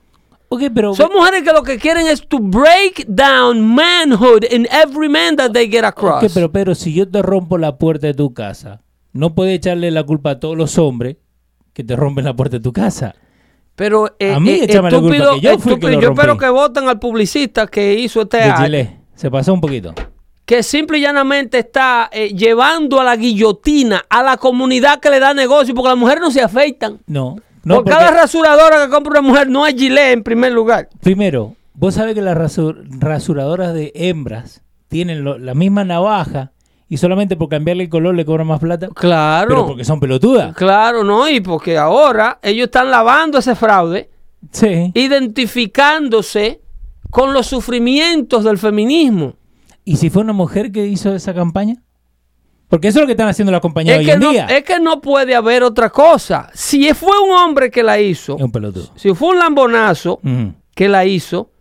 [0.50, 0.94] Ok, pero...
[0.94, 5.52] Son mujeres que lo que quieren es to break down manhood in every man that
[5.52, 6.24] they get across.
[6.24, 8.82] ok, pero Pedro, si yo te rompo la puerta de tu casa,
[9.16, 11.18] no puedes echarle la culpa a todos los hombres
[11.74, 13.16] que te rompen la puerta de tu casa.
[13.76, 16.38] Pero, eh, A mí eh, échame la culpa, que yo que estúpido, lo yo espero
[16.38, 18.72] que voten al publicista que hizo este acto.
[19.16, 19.94] Se pasó un poquito.
[20.46, 25.20] que simple y llanamente está eh, llevando a la guillotina a la comunidad que le
[25.20, 27.00] da negocio, porque las mujeres no se afeitan.
[27.08, 27.36] No.
[27.64, 30.88] No, Por porque- cada rasuradora que compra una mujer no es Gillette en primer lugar.
[31.02, 36.52] Primero, vos sabés que las rasu- rasuradoras de hembras tienen lo- la misma navaja
[36.88, 38.90] y solamente por cambiarle el color le cobran más plata.
[38.94, 39.48] Claro.
[39.50, 40.56] Pero porque son pelotudas.
[40.56, 44.10] Claro, no, y porque ahora ellos están lavando ese fraude,
[44.52, 44.92] Sí.
[44.94, 46.62] identificándose
[47.10, 49.36] con los sufrimientos del feminismo.
[49.84, 51.76] ¿Y si fue una mujer que hizo esa campaña?
[52.68, 54.46] Porque eso es lo que están haciendo las compañías Es hoy que, en no, día.
[54.48, 56.50] es que no puede haber otra cosa.
[56.54, 58.90] Si fue un hombre que la hizo, Es un pelotudo.
[58.96, 60.20] si fue un lambonazo
[60.74, 61.52] que la hizo,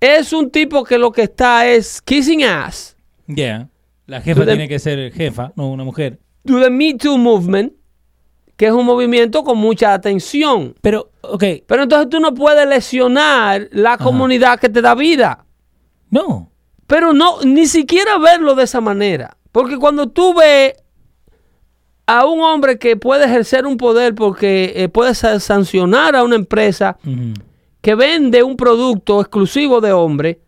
[0.00, 2.96] es un tipo que lo que está es kissing ass.
[3.26, 3.68] Yeah.
[4.06, 6.18] La jefa tiene que ser jefa, no una mujer.
[6.46, 7.72] to the Me Too movement,
[8.56, 10.74] que es un movimiento con mucha atención.
[10.82, 15.44] Pero, ok, Pero entonces tú no puedes lesionar la comunidad que te da vida.
[16.10, 16.50] no.
[16.86, 19.38] Pero no, ni siquiera verlo de esa manera.
[19.52, 20.74] Porque cuando tú ves
[22.06, 26.36] a un hombre que puede ejercer un poder porque eh, puede sa- sancionar a una
[26.36, 26.98] empresa
[27.80, 30.40] que vende un producto exclusivo de hombre,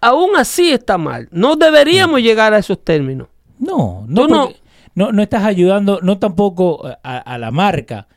[0.00, 1.28] aún así está mal.
[1.30, 3.28] No deberíamos llegar a esos términos.
[3.58, 4.48] No, no, no-
[4.94, 8.08] no, no estás ayudando, no tampoco a, a la marca,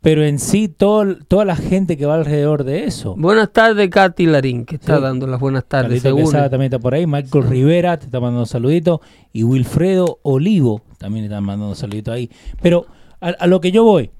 [0.00, 3.16] pero en sí todo, toda la gente que va alrededor de eso.
[3.18, 5.02] Buenas tardes, Katy Larín, que está Sí.
[5.02, 6.02] dando las buenas tardes.
[6.02, 9.00] Quesada también está por ahí, Michael Rivera te está mandando saluditos
[9.32, 12.30] y Wilfredo Olivo también está mandando saluditos ahí.
[12.62, 12.86] Pero
[13.20, 14.10] a, a lo que yo voy,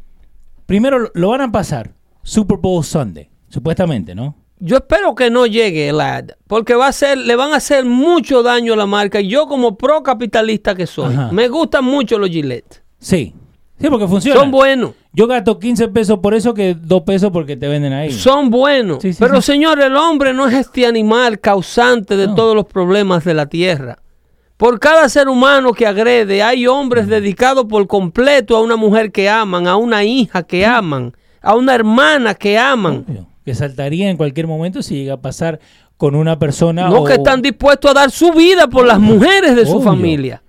[0.67, 1.93] primero lo, lo van a pasar
[2.25, 4.35] Super Bowl Sunday, supuestamente, ¿no?
[4.63, 7.85] Yo espero que no llegue el ad, porque va a ser, le van a hacer
[7.87, 9.21] mucho daño a la marca.
[9.21, 11.31] Y yo, como pro capitalista que soy, Ajá.
[11.33, 12.83] me gustan mucho los Gillette.
[12.99, 13.35] Sí,
[13.81, 14.39] sí, porque funciona.
[14.39, 18.13] Son buenos, Yo gasto 15 pesos por eso que 2 pesos porque te venden ahí.
[18.13, 18.99] son buenos.
[19.01, 19.53] Sí, sí, Pero, sí.
[19.53, 22.35] señor, el hombre no es este animal causante de No.
[22.35, 23.99] todos los problemas de la tierra.
[24.59, 29.27] Por cada ser humano que agrede, hay hombres dedicados por completo a una mujer que
[29.31, 33.27] aman, a una hija que aman, a una hermana que aman.
[33.45, 35.61] Que saltaría en cualquier momento si llega a pasar
[35.97, 39.55] con una persona No o- que están dispuestos a dar su vida por las mujeres
[39.57, 40.43] de su familia.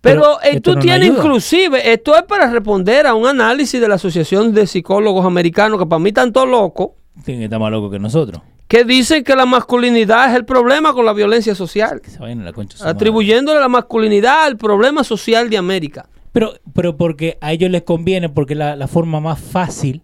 [0.00, 1.18] Pero, Pero eh, esto tú no tienes ayuda.
[1.18, 5.86] inclusive, esto es para responder a un análisis de la Asociación de Psicólogos Americanos, que
[5.86, 6.88] para mí están todos locos,
[7.24, 8.42] tiene que estar más loco que nosotros.
[8.66, 12.40] que dicen que la masculinidad es el problema con la violencia social, Que se vayan
[12.40, 12.90] a la concha madre.
[12.90, 16.08] atribuyéndole la masculinidad al problema social de América.
[16.32, 20.02] Pero, pero porque a ellos les conviene, porque la, la forma más fácil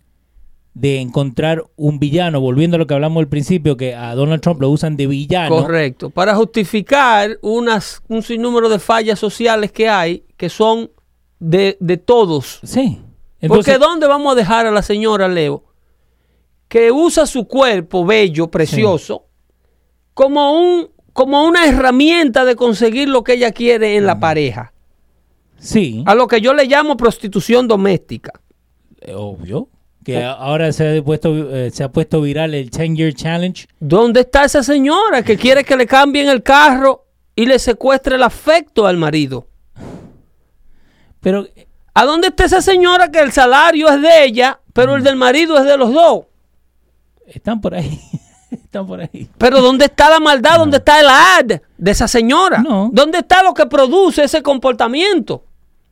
[0.78, 4.60] de encontrar un villano, volviendo a lo que hablamos al principio, que a Donald Trump
[4.60, 5.62] lo usan de villano.
[5.62, 6.10] Correcto.
[6.10, 10.90] Para justificar unas, un sinnúmero de fallas sociales que hay, que son
[11.40, 12.60] de, de todos.
[12.62, 13.00] Sí.
[13.46, 15.64] Porque ¿dónde vamos a dejar a la señora Leo
[16.68, 19.24] que usa su cuerpo bello, precioso,
[20.14, 24.72] como, un, como una herramienta de conseguir lo que ella quiere en la pareja?
[25.58, 28.32] sí, A lo que yo le llamo prostitución doméstica.
[29.00, 29.68] eh, obvio.
[30.14, 33.66] Que ahora se ha, puesto, eh, se ha puesto viral el 10 Year Challenge.
[33.78, 37.04] ¿Dónde está esa señora que quiere que le cambien el carro
[37.36, 39.46] y le secuestre el afecto al marido?
[41.20, 41.46] Pero
[41.98, 45.58] ¿A dónde está esa señora que el salario es de ella, pero el del marido
[45.58, 46.26] es de los dos?
[47.26, 48.00] están por ahí.
[48.52, 49.28] están por ahí.
[49.36, 50.58] Pero ¿dónde está la maldad?
[50.58, 52.58] ¿Dónde está el ad de esa señora?
[52.58, 52.88] No.
[52.92, 55.42] ¿Dónde está lo que produce ese comportamiento?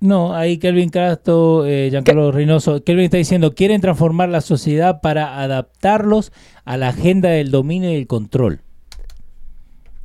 [0.01, 5.41] No, ahí Kelvin Castro, eh, Giancarlo Reynoso, Kelvin está diciendo, quieren transformar la sociedad para
[5.41, 6.33] adaptarlos
[6.65, 8.61] a la agenda del dominio y el control.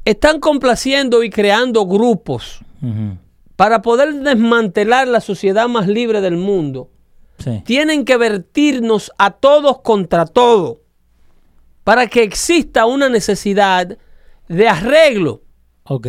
[0.06, 2.60] Están complaciendo y creando grupos
[3.56, 6.90] para poder desmantelar la sociedad más libre del mundo.
[7.38, 7.62] Sí.
[7.66, 10.82] Tienen que vertirnos a todos contra todo
[11.84, 13.98] para que exista una necesidad
[14.48, 15.42] de arreglo.
[15.84, 16.08] Ok.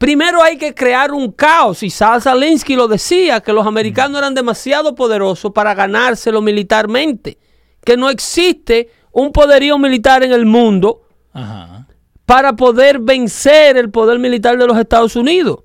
[0.00, 4.34] Primero hay que crear un caos, y Sal Alinsky lo decía, que los americanos eran
[4.34, 7.36] demasiado poderosos para ganárselo militarmente,
[7.84, 11.02] que no existe un poderío militar en el mundo
[11.34, 11.86] Ajá.
[12.24, 15.64] para poder vencer el poder militar de los Estados Unidos,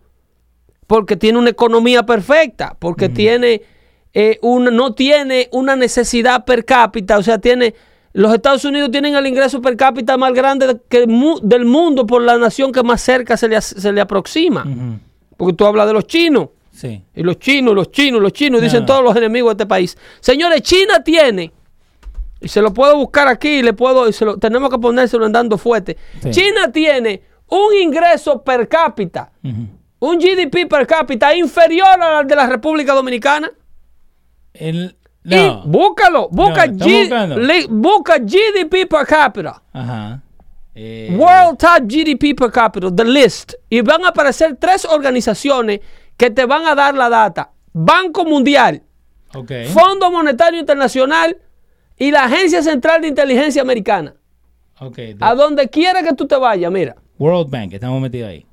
[0.85, 3.61] porque tiene una economía perfecta, porque tiene
[4.13, 7.73] eh, un- no tiene una necesidad per cápita, o sea, tiene
[8.17, 12.21] los Estados Unidos tienen el ingreso per cápita más grande que mu- del mundo por
[12.21, 14.65] la nación que más cerca se le, se le aproxima.
[15.37, 16.49] Porque tú hablas de los chinos.
[16.71, 17.03] Sí.
[17.15, 19.97] Y los chinos, los chinos, los chinos, dicen todos los enemigos de este país.
[20.19, 21.51] Señores, China tiene,
[22.41, 25.31] y se lo puedo buscar aquí, le puedo, y se lo, tenemos que ponérselo en
[25.31, 25.97] dando fuerte.
[26.21, 26.31] Sí.
[26.31, 32.93] China tiene un ingreso per cápita, un GDP per cápita inferior al de la República
[32.93, 33.51] Dominicana.
[34.53, 34.95] El-
[35.25, 39.61] Y búscalo, busca, No, G- le- busca GDP per cápita.
[39.73, 40.21] Ajá.
[40.75, 43.53] Eh, World Top GDP per cápita, the list.
[43.69, 45.79] Y van a aparecer tres organizaciones
[46.17, 47.49] que te van a dar la data.
[47.73, 48.81] Banco Mundial.
[49.65, 51.37] Fondo Monetario Internacional
[51.97, 54.13] y la Agencia Central de Inteligencia Americana.
[54.77, 56.95] The A donde quiera que tú te vayas, mira.
[57.17, 58.45] World Bank, estamos metidos ahí.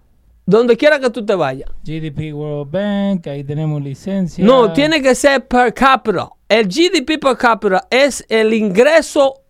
[0.45, 1.70] Donde quiera que tú te vayas.
[1.84, 4.45] GDP World Bank, ahí tenemos licencia.
[4.45, 6.30] No, tiene que ser per cápita.
[6.49, 9.43] El GDP per cápita es el ingreso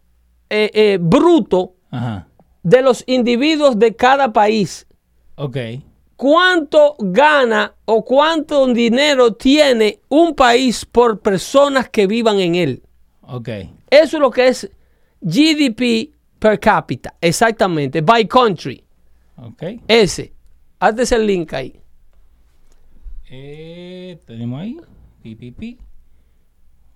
[0.50, 2.28] eh, eh, bruto Ajá.
[2.62, 4.86] de los individuos de cada país.
[5.36, 5.56] Ok.
[6.14, 12.82] ¿Cuánto gana o cuánto dinero tiene un país por personas que vivan en él?
[13.22, 13.48] Ok.
[13.90, 14.70] Eso es lo que es
[15.20, 17.14] GDP per cápita.
[17.20, 18.02] Exactamente.
[18.02, 18.84] By country.
[19.36, 19.62] Ok.
[19.88, 20.32] Ese.
[20.82, 21.78] Hazte ese link ahí.
[23.30, 24.76] Eh, tenemos ahí.
[25.22, 25.78] Pi, pi, pi.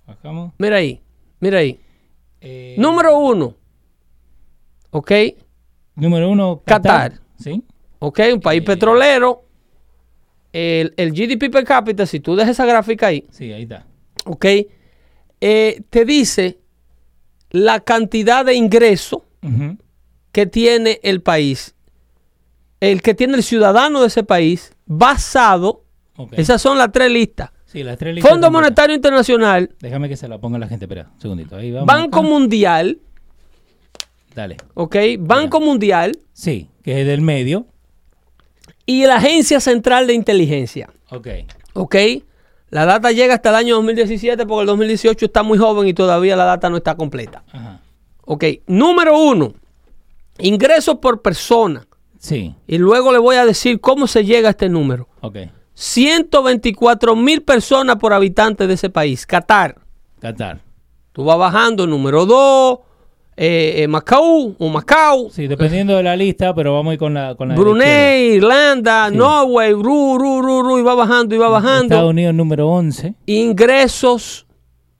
[0.08, 0.52] Bajamos.
[0.58, 1.00] Mira ahí.
[1.38, 1.78] Mira ahí.
[2.40, 3.54] Eh, Número uno.
[4.90, 5.12] ¿Ok?
[5.94, 7.12] Número uno, Qatar.
[7.12, 7.22] Qatar.
[7.38, 7.62] Sí.
[8.00, 8.20] ¿Ok?
[8.34, 9.44] Un país petrolero.
[10.52, 13.86] El, el GDP per cápita, si tú dejas esa gráfica ahí, Sí, ahí está.
[14.24, 14.44] ¿ok?
[15.40, 16.58] Eh, te dice
[17.50, 19.24] la cantidad de ingreso
[20.32, 21.75] que tiene el país,
[22.92, 25.84] el que tiene el ciudadano de ese país, basado,
[26.32, 28.50] esas son las tres listas, Sí, las tres listas Fondo.
[28.50, 31.56] Monetario Internacional, Déjame que se la ponga la gente, espera, un segundito.
[31.56, 31.86] Ahí vamos.
[31.86, 32.98] Banco Mundial,
[34.34, 34.56] Dale.
[34.74, 34.96] ¿ok?
[35.18, 37.66] Banco Mundial Sí, que es del medio.
[38.86, 41.28] y la Agencia Central de Inteligencia, Ok.
[41.74, 41.96] ¿ok?
[42.70, 46.34] La data llega hasta el año 2017 porque el 2018 está muy joven y todavía
[46.36, 47.44] la data no está completa.
[47.52, 47.80] Ajá.
[48.24, 49.54] Ok, número uno,
[50.38, 51.86] ingresos por persona.
[52.26, 55.08] Sí, Y luego le voy a decir cómo se llega a este número.
[55.20, 55.36] ok.
[55.74, 59.26] 124 mil personas por habitante de ese país.
[59.26, 59.76] Qatar.
[60.20, 60.60] Qatar.
[61.12, 62.78] Tú vas bajando, número 2,
[63.88, 67.34] Macau o Macao, Sí, dependiendo de la lista, pero vamos a ir con la.
[67.34, 69.16] Con la Brunei, Irlanda, Sí.
[69.16, 71.58] Norway, ru, ru, ru, ru, y va bajando y va izquierda.
[71.58, 72.08] Estados bajando.
[72.08, 73.14] Unidos número 11.
[73.26, 74.46] Ingresos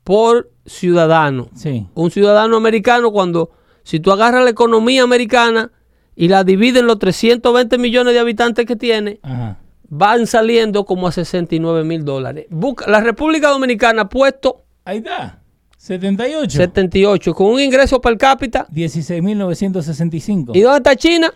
[0.04, 1.48] por ciudadano.
[1.54, 1.86] Sí.
[1.94, 3.50] Un ciudadano americano, cuando,
[3.82, 5.70] si tú agarras la economía americana
[6.16, 9.58] y la divides en los 320 millones de habitantes que tiene, Ajá.
[9.88, 12.46] van saliendo como a 69 mil dólares.
[12.50, 15.40] Busca- La República Dominicana ha puesto Ahí está.
[15.78, 16.56] 78.
[16.56, 18.66] 78 con un ingreso per cápita.
[18.72, 20.52] 16.965.
[20.56, 21.32] ¿Y dónde está China?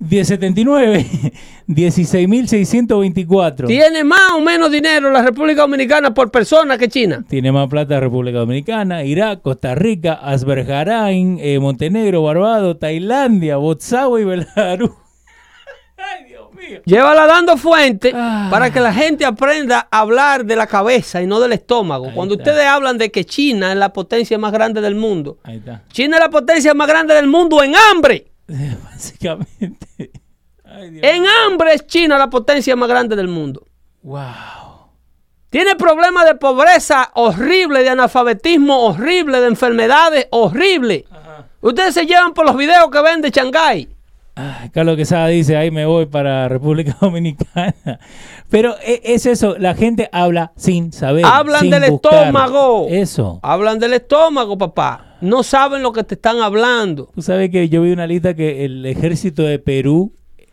[0.00, 1.06] 1079.
[1.68, 3.66] 16.624.
[3.66, 7.24] Tiene más o menos dinero la República Dominicana por persona que China.
[7.28, 14.24] Tiene más plata República Dominicana, Irak, Costa Rica, Azerbaiyán, eh, Montenegro, Barbados, Tailandia, Botswana y
[14.24, 14.90] Belarus.
[15.98, 16.80] Ay, Dios mío.
[16.84, 18.46] Llévala dando fuente Ah.
[18.52, 22.06] para que la gente aprenda a hablar de la cabeza y no del estómago.
[22.06, 22.50] Ahí Cuando está.
[22.50, 25.82] ustedes hablan de que China es la potencia más grande del mundo, Ahí está.
[25.90, 28.26] China es la potencia más grande del mundo en hambre.
[28.84, 30.10] Básicamente.
[30.64, 31.04] Ay, Dios.
[31.04, 33.64] En hambre es China la potencia más grande del mundo.
[34.02, 34.22] Wow.
[35.50, 41.06] Tiene problemas de pobreza horrible, de analfabetismo horrible, de enfermedades horrible.
[41.62, 43.88] Ustedes se llevan por los videos que ven de Shanghái.
[44.72, 47.98] Carlos Quesada dice, ahí me voy para República Dominicana.
[48.50, 51.24] Pero e- es eso, la gente habla sin saber.
[51.26, 52.14] Hablan sin del buscar.
[52.28, 52.86] estómago.
[52.90, 53.40] Eso.
[53.42, 55.07] Hablan del estómago, papá.
[55.20, 57.10] No saben lo que te están hablando.
[57.14, 60.12] Tú sabes que yo vi una lista que el ejército de Perú,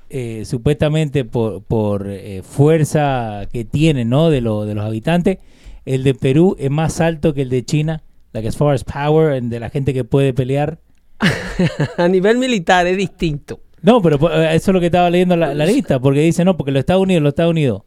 [0.09, 4.29] eh, supuestamente por, por eh, fuerza que tiene, ¿no?
[4.29, 5.37] De, lo- de los habitantes,
[5.85, 8.01] el de Perú es más alto que el de China,
[8.33, 10.79] like as far as power, de la gente que puede pelear.
[11.97, 13.59] A nivel militar es distinto.
[13.81, 16.57] No, pero eh, eso es lo que estaba leyendo la, la lista, porque dice, no,
[16.57, 17.83] porque los Estados Unidos, los Estados Unidos.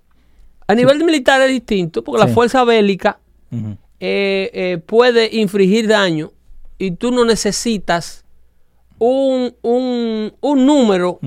[0.68, 3.18] A nivel militar es distinto porque la fuerza bélica
[3.51, 6.31] eh, eh, puede infligir daño
[6.79, 8.24] y tú no necesitas
[8.99, 11.18] un, un, un número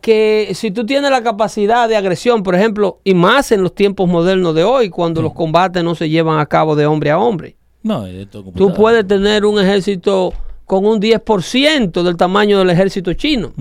[0.00, 4.08] que si tú tienes la capacidad de agresión, por ejemplo, y más en los tiempos
[4.08, 7.56] modernos de hoy, cuando los combates no se llevan a cabo de hombre a hombre,
[7.82, 10.32] No, es todo tú puedes tener un ejército
[10.66, 13.52] con un 10% del tamaño del ejército chino.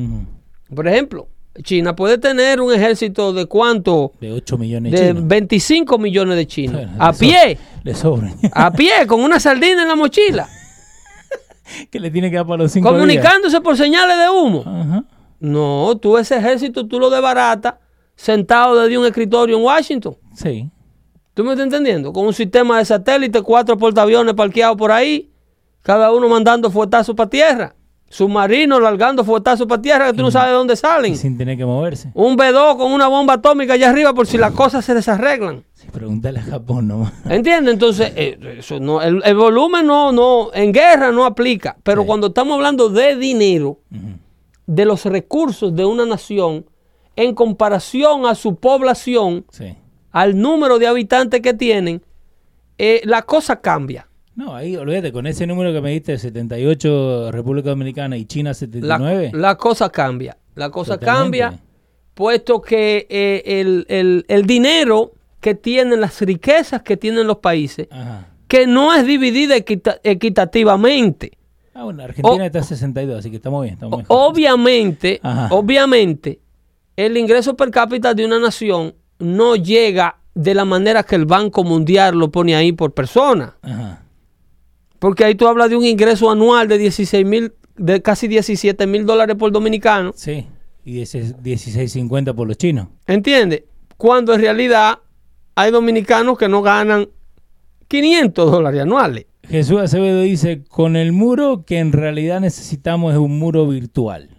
[0.74, 1.28] Por ejemplo,
[1.64, 4.14] China puede tener un ejército de cuánto?
[4.22, 5.28] De 8 millones De chinos.
[5.28, 6.76] 25 millones de chinos.
[6.78, 8.34] Bueno, A pie, Le sobran.
[8.54, 10.48] a pie, con una sardina en la mochila,
[11.90, 14.64] que le tiene que dar para los 5 comunicándose por señales de humo.
[14.66, 15.04] Ajá.
[15.40, 17.76] No, tú ese ejército tú lo desbaratas
[18.16, 20.16] sentado desde un escritorio en Washington.
[20.36, 20.70] Sí.
[21.34, 22.14] ¿Tú me estás entendiendo?
[22.14, 25.32] Con un sistema de satélite, cuatro portaaviones parqueados por ahí,
[25.82, 27.76] cada uno mandando fuetazos para tierra.
[28.12, 31.16] Submarinos largando fuetazos para tierra que tú no sabes de dónde salen.
[31.16, 32.12] Sin tener que moverse.
[32.14, 35.64] Un B2 con una bomba atómica allá arriba por si las cosas se desarreglan.
[35.74, 37.14] Sí, pregúntale a Japón nomás.
[37.30, 37.74] ¿Entiendes?
[37.74, 41.78] Entonces, eh, eso no, el, el volumen no, no, en guerra no aplica.
[41.84, 42.08] Pero Sí.
[42.08, 43.80] cuando estamos hablando de dinero,
[44.68, 46.66] de los recursos de una nación,
[47.16, 49.74] en comparación a su población, Sí.
[50.12, 52.02] al número de habitantes que tienen,
[52.78, 54.08] eh, la cosa cambia.
[54.36, 58.54] No, ahí olvídate, con ese número que me diste, 78 República Dominicana y China La,
[58.54, 59.32] 79.
[59.34, 60.38] la cosa cambia.
[60.56, 61.40] La cosa Totalmente.
[61.40, 61.60] cambia,
[62.14, 67.88] puesto que eh, el, el- el dinero que tienen, las riquezas que tienen los países,
[67.92, 68.28] Ajá.
[68.48, 71.32] que no es dividida equita- equitativamente.
[71.74, 73.76] Ah, bueno, Argentina O- está a 62, así que estamos bien.
[73.76, 74.18] Estamos mejor.
[74.20, 75.48] obviamente, Ajá.
[75.52, 76.40] obviamente,
[76.98, 81.64] el ingreso per cápita de una nación no llega de la manera que el Banco
[81.64, 83.56] Mundial lo pone ahí por persona.
[83.62, 84.04] Ajá.
[85.02, 89.04] Porque ahí tú hablas de un ingreso anual de 16 mil, de casi 17 mil
[89.08, 90.12] dólares por dominicano.
[90.16, 90.46] Sí.
[90.86, 92.88] Y 16.50 por los chinos.
[93.08, 93.64] ¿Entiendes?
[93.98, 95.00] Cuando en realidad
[95.56, 97.10] hay dominicanos que no ganan
[97.88, 99.26] 500 dólares anuales.
[99.50, 104.30] Jesús Acevedo dice, con el muro que en realidad necesitamos es un muro virtual.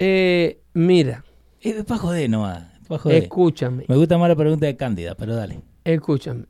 [0.00, 1.24] Eh, mira,
[1.60, 2.64] Es para joder nomás.
[2.88, 3.22] pa' joder.
[3.22, 5.60] escúchame, Me gusta más la pregunta de Cándida, pero dale.
[5.84, 6.46] escúchame.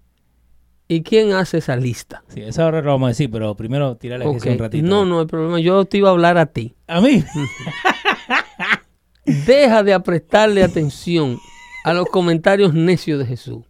[0.95, 2.23] ¿Y quién hace esa lista?
[2.29, 4.87] Sí, eso ahora lo vamos a decir, pero primero tirarle a Jesús Ok, un ratito.
[4.87, 5.59] No, no hay problema.
[5.61, 6.75] Yo te iba a hablar a ti.
[6.87, 7.25] ¿A mí?
[9.47, 11.39] Deja de prestarle atención
[11.85, 13.65] a los comentarios necios de Jesús.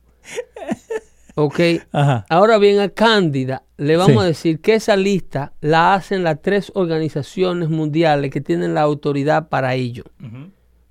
[1.36, 1.60] Ok.
[1.92, 2.26] Ajá.
[2.28, 4.18] Ahora bien, a Cándida le vamos Sí.
[4.20, 9.48] a decir que esa lista la hacen las tres organizaciones mundiales que tienen la autoridad
[9.48, 10.04] para ello.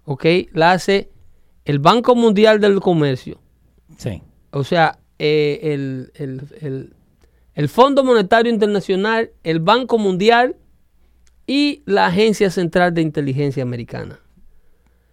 [0.05, 0.25] Ok.
[0.53, 1.11] La hace
[1.65, 3.39] el Banco Mundial del Comercio.
[3.97, 4.21] Sí.
[4.51, 6.93] O sea, eh, el, el- el-
[7.55, 10.55] el Fondo Monetario Internacional, el Banco Mundial
[11.45, 14.20] y la Agencia Central de Inteligencia Americana.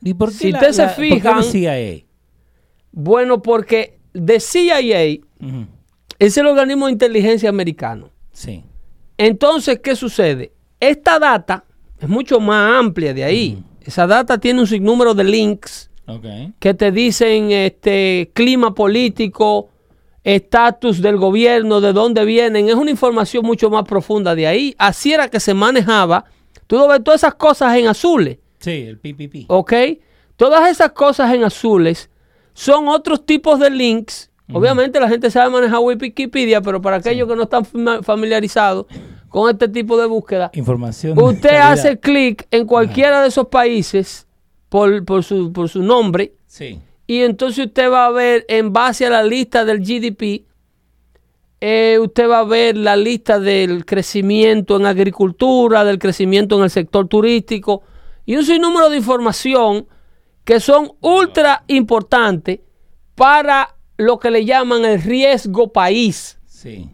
[0.03, 2.05] ¿Y por qué Si ustedes se la- por qué fijan- CIA?
[2.93, 5.19] Bueno, porque de CIA
[6.19, 8.11] es el organismo de inteligencia americano.
[8.33, 8.65] Sí.
[9.19, 10.53] Entonces, ¿qué sucede?
[10.81, 11.65] Esta data
[11.99, 13.63] es mucho más amplia de ahí.
[13.83, 15.91] Esa data tiene un sinnúmero de links
[16.59, 19.70] que te dicen este clima político,
[20.25, 22.69] estatus del gobierno, de dónde vienen.
[22.69, 24.75] Es una información mucho más profunda de ahí.
[24.79, 26.25] Así era que se manejaba.
[26.67, 29.47] Tú lo ves todas esas cosas en azules, Sí, el PPP.
[29.49, 29.73] ¿ok?
[30.37, 32.11] Todas esas cosas en azules
[32.53, 34.31] son otros tipos de links.
[34.53, 37.65] Obviamente la gente sabe manejar Wikipedia, pero para aquellos que no están
[38.03, 38.87] familiarizados
[39.29, 41.17] con este tipo de búsqueda, Información.
[41.17, 44.27] Usted hace clic en cualquiera de esos países
[44.69, 46.81] por, por su, por su nombre Sí.
[47.11, 50.47] Y entonces usted va a ver en base a la lista del GDP,
[51.61, 56.71] eh, usted va a ver la lista del crecimiento en agricultura, del crecimiento en el
[56.71, 57.83] sector turístico
[58.27, 59.89] y un sinnúmero de información
[60.45, 62.61] que son ultra importantes
[63.17, 66.39] para lo que le llaman el riesgo país.
[66.47, 66.91] Sí.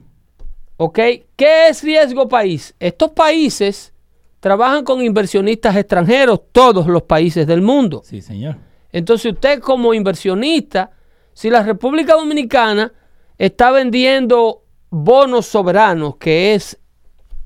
[0.79, 0.99] ¿Ok?
[1.37, 2.75] ¿Qué es riesgo país?
[2.81, 3.93] Estos países
[4.41, 8.01] trabajan con inversionistas extranjeros, todos los países del mundo.
[8.03, 8.57] Sí, señor.
[8.97, 10.91] Entonces usted como inversionista,
[11.35, 12.91] si la República Dominicana
[13.37, 16.79] está vendiendo bonos soberanos, que es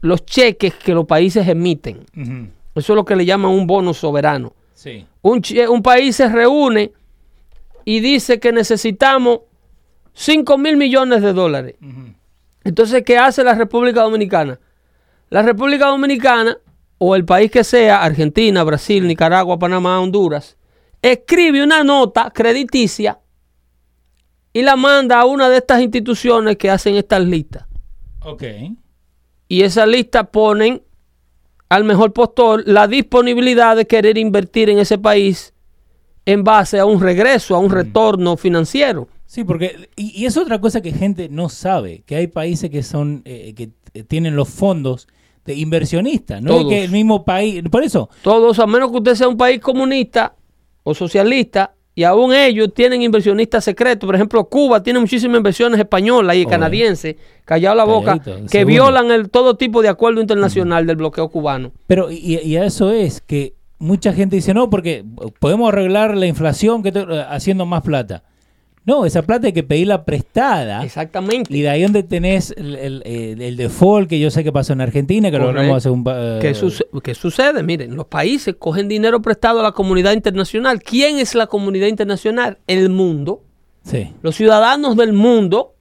[0.00, 2.06] los cheques que los países emiten,
[2.72, 4.54] eso es lo que le llaman un bono soberano.
[4.74, 5.04] Sí.
[5.22, 6.92] Un país se reúne
[7.84, 9.40] y dice que necesitamos
[10.12, 11.74] 5 mil millones de dólares.
[12.62, 14.60] Entonces, ¿qué hace la República Dominicana?
[15.30, 16.58] La República Dominicana,
[16.98, 20.56] o el país que sea, Argentina, Brasil, Nicaragua, Panamá, Honduras,
[21.02, 23.18] escribe una nota crediticia
[24.52, 27.66] y la manda a una de estas instituciones que hacen estas listas.
[28.24, 28.42] Ok.
[29.48, 30.82] Y esa lista ponen
[31.68, 35.54] al mejor postor la disponibilidad de querer invertir en ese país
[36.26, 39.08] en base a un regreso, a un retorno financiero.
[39.24, 42.82] Sí, porque y, y es otra cosa que gente no sabe, que hay países que
[42.82, 45.06] son eh, que eh, tienen los fondos
[45.44, 49.14] de inversionistas, no es que el mismo país, por eso, Todos, a menos que usted
[49.14, 50.34] sea un país comunista
[50.82, 54.06] o socialista, y aún ellos tienen inversionistas secretos.
[54.06, 59.10] Por ejemplo, Cuba tiene muchísimas inversiones españolas y canadienses, callado la boca, Calladito, que violan
[59.10, 61.72] el, todo tipo de acuerdo internacional del bloqueo cubano.
[61.86, 65.04] pero y, y a eso es que mucha gente dice, "No, porque
[65.40, 68.22] podemos arreglar la inflación que te- haciendo más plata."
[68.90, 70.84] No, esa plata hay que pedirla prestada.
[70.84, 71.56] Exactamente.
[71.56, 74.72] Y de ahí donde tenés el, el- el- el default que yo sé que pasó
[74.72, 75.60] en Argentina, que lo Correcto.
[75.60, 76.04] hablamos hace un...
[76.08, 77.62] eh, ¿Qué, suce- qué sucede?
[77.62, 80.82] Miren, los países cogen dinero prestado a la comunidad internacional.
[80.82, 82.58] ¿Quién es la comunidad internacional?
[82.66, 83.42] El mundo.
[83.84, 84.12] Sí.
[84.22, 85.74] Los ciudadanos del mundo.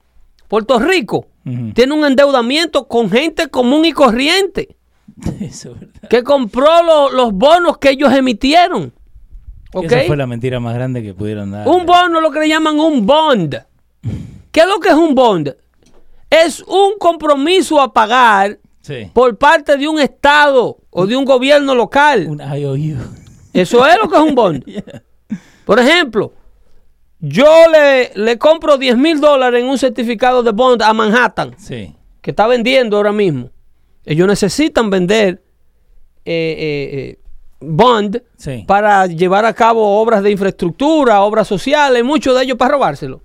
[0.48, 1.26] Puerto Rico
[1.74, 4.76] tiene un endeudamiento con gente común y corriente
[5.40, 6.08] Eso, es verdad.
[6.08, 8.92] que compró lo- los bonos que ellos emitieron.
[9.72, 9.84] ¿Ok?
[9.92, 11.66] Esa fue la mentira más grande que pudieron dar.
[11.68, 13.56] Un bono lo que le llaman un bond.
[14.52, 15.54] ¿Qué es lo que es un bond?
[16.28, 19.10] Es un compromiso a pagar Sí.
[19.12, 22.26] por parte de un Estado o de un gobierno local.
[22.28, 22.96] Un IOU.
[23.52, 24.64] Eso es lo que es un bond.
[25.66, 26.32] Por ejemplo,
[27.20, 31.94] yo le, le compro 10 mil dólares en un certificado de bond a Manhattan, Sí.
[32.22, 33.50] que está vendiendo ahora mismo.
[34.06, 35.42] Ellos necesitan vender
[36.24, 37.18] eh, eh, eh,
[37.60, 38.64] bond Sí.
[38.66, 43.20] para llevar a cabo obras de infraestructura, obras sociales, muchos de ellos para robárselo.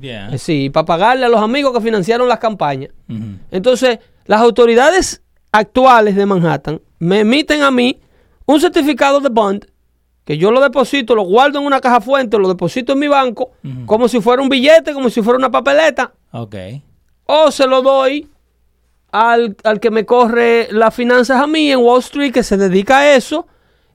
[0.00, 0.30] Yeah.
[0.34, 2.90] Eh, Sí, para pagarle a los amigos que financiaron las campañas.
[3.50, 5.22] Entonces, las autoridades
[5.52, 7.98] actuales de Manhattan me emiten a mí
[8.46, 9.64] un certificado de bond
[10.24, 13.50] que yo lo deposito, lo guardo en una caja fuente, lo deposito en mi banco,
[13.86, 16.54] como si fuera un billete, como si fuera una papeleta, Ok.
[17.24, 18.28] o se lo doy
[19.10, 22.98] al, al que me corre las finanzas a mí en Wall Street, que se dedica
[22.98, 23.46] a eso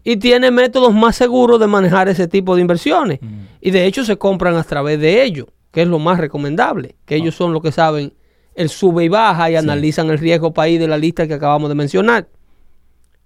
[0.04, 3.20] y tiene métodos más seguros de manejar ese tipo de inversiones.
[3.62, 7.16] Y de hecho se compran a través de ellos, que es lo más recomendable, que
[7.16, 8.14] ellos son los que saben
[8.56, 11.76] el sube y baja y analizan el riesgo país de la lista que acabamos de
[11.76, 12.28] mencionar.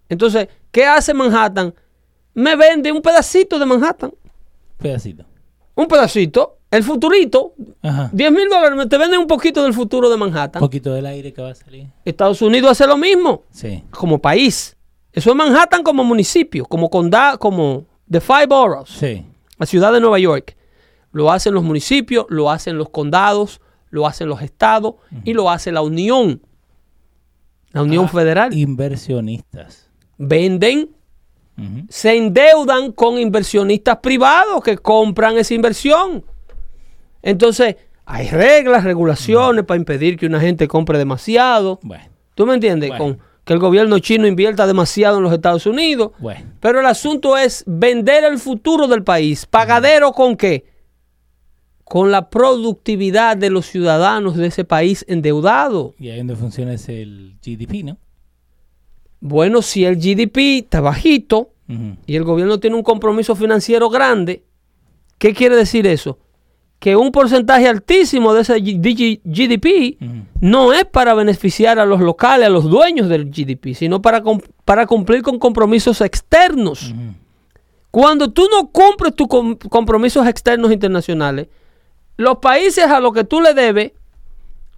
[0.07, 1.73] Entonces, ¿qué hace Manhattan?
[2.33, 4.13] Me vende un pedacito de Manhattan.
[4.77, 5.25] Pedacito.
[5.75, 8.09] Un pedacito, el futurito, Ajá.
[8.13, 10.59] 10 mil dólares, te venden un poquito del futuro de Un Manhattan.
[10.59, 11.87] poquito del aire que va a salir.
[12.05, 13.83] Estados Unidos hace lo mismo Sí.
[13.91, 14.75] como país.
[15.13, 19.25] Eso es Manhattan como municipio, como condado, como the five boroughs, Sí.
[19.57, 20.55] la ciudad de Nueva York.
[21.13, 23.59] lo hacen los municipios, lo hacen los condados,
[23.89, 26.41] lo hacen los estados y lo hace la Unión.
[27.71, 28.53] La Unión Ah, Federal.
[28.53, 29.89] Inversionistas.
[30.19, 30.89] Venden,
[31.89, 36.23] se endeudan con inversionistas privados que compran esa inversión.
[37.27, 37.75] Entonces,
[38.05, 41.77] hay reglas, regulaciones para impedir que una gente compre demasiado.
[41.83, 42.05] Bueno,
[42.35, 42.89] ¿Tú me entiendes?
[42.89, 43.03] Bueno.
[43.03, 46.11] Con que el gobierno chino invierta demasiado en los Estados Unidos.
[46.19, 46.45] bueno.
[46.61, 49.45] Pero el asunto es vender el futuro del país.
[49.45, 50.67] ¿Pagadero con qué?
[51.83, 55.93] Con la productividad de los ciudadanos de ese país endeudado.
[55.99, 57.97] Y ahí donde funciona es el GDP, ¿no?
[59.19, 61.51] Bueno, si el GDP está bajito
[62.05, 64.43] y el gobierno tiene un compromiso financiero grande,
[65.17, 66.19] ¿qué quiere decir eso?
[66.79, 69.97] Que un porcentaje altísimo de ese GDP
[70.41, 74.21] no es para beneficiar a los locales, a los dueños del GDP, sino para,
[74.63, 76.93] para cumplir con compromisos externos.
[77.89, 81.47] Cuando tú no cumples tus com- compromisos externos internacionales,
[82.15, 83.93] los países a los que tú le debes,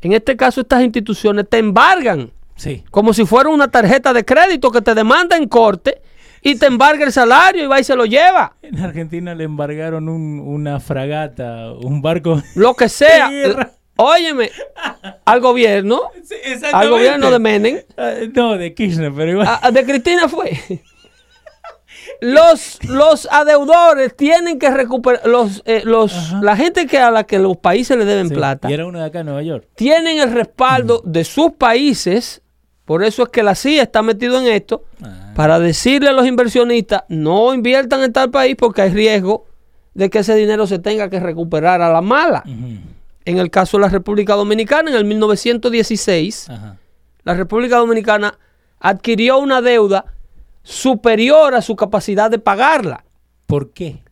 [0.01, 2.83] en este caso estas instituciones, te embargan Sí.
[2.91, 6.01] como si fuera una tarjeta de crédito que te demanda en corte
[6.41, 8.55] y te embarga el salario y va y se lo lleva.
[8.61, 12.41] En Argentina le embargaron un- una fragata, un barco.
[12.55, 13.29] Lo que sea.
[14.01, 14.49] Óyeme,
[15.25, 16.35] al gobierno, Sí,
[16.71, 19.47] al gobierno de Menem, Ah, No, de Kirchner, pero igual.
[19.47, 20.57] a- a- de Cristina fue.
[22.21, 26.39] Los, los adeudores tienen que recuperar, los, eh, los, Ajá.
[26.41, 28.99] la gente que a la que los países le deben Sí, plata, Y era uno
[28.99, 29.65] de acá en Nueva York.
[29.75, 32.41] tienen el respaldo de sus países,
[32.85, 35.28] por eso es que la CIA está metido en esto, Ah.
[35.39, 39.45] Para decirle a los inversionistas, no inviertan en tal país porque hay riesgo
[39.93, 42.43] de que ese dinero se tenga que recuperar a la mala.
[43.23, 46.77] En el caso de la República Dominicana, en el 1916, Ajá.
[47.23, 48.37] la República Dominicana
[48.81, 50.03] adquirió una deuda
[50.61, 53.05] superior a su capacidad de pagarla,
[53.47, 54.03] ¿Por qué?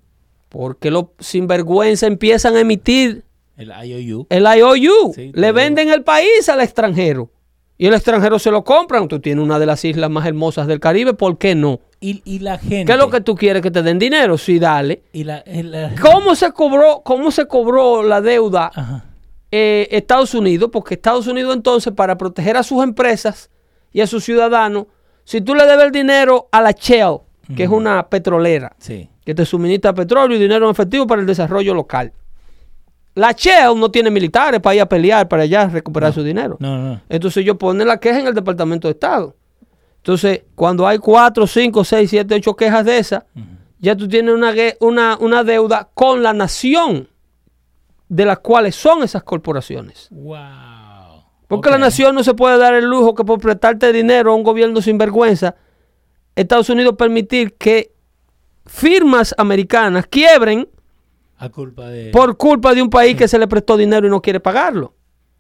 [0.48, 3.26] porque los sinvergüenza empiezan a emitir
[3.58, 4.28] El IOU.
[4.30, 7.30] el IOU, Sí, le venden el país al extranjero
[7.78, 9.08] y el extranjero se lo compran.
[9.08, 11.80] Tú tienes una de las islas más hermosas del Caribe, ¿por qué no?
[12.00, 12.86] Y, y la gente.
[12.86, 14.38] ¿Qué es lo que tú quieres que te den dinero?
[14.38, 15.04] Sí, dale.
[15.14, 18.72] Y la, y la- ¿Cómo se cobró, cómo se cobró la deuda
[19.52, 20.70] eh, Estados Unidos?
[20.72, 23.50] Porque Estados Unidos entonces, para proteger a sus empresas
[23.94, 24.86] y a sus ciudadanos,
[25.24, 27.18] si tú le debes el dinero a la Shell,
[27.56, 29.10] que es una petrolera, Sí.
[29.26, 32.12] que te suministra petróleo y dinero en efectivo para el desarrollo local.
[33.18, 36.56] La Shell no tiene militares para ir a pelear, para allá recuperar su dinero.
[36.60, 37.02] No, no.
[37.10, 39.36] Entonces ellos ponen la queja en el Departamento de Estado.
[39.98, 43.24] Entonces, cuando hay cuatro, cinco, seis, siete, ocho quejas de esas,
[43.80, 47.10] ya tú tienes una, una, una deuda con la nación
[48.08, 50.10] de las cuales son esas corporaciones.
[50.12, 51.24] Wow.
[51.48, 54.44] Porque la nación no se puede dar el lujo que por prestarte dinero a un
[54.44, 55.56] gobierno sin vergüenza,
[56.36, 57.94] Estados Unidos permitir que
[58.68, 60.70] firmas americanas quiebren
[61.38, 62.10] A culpa de.
[62.12, 64.94] por culpa de un país que se le prestó dinero y no quiere pagarlo.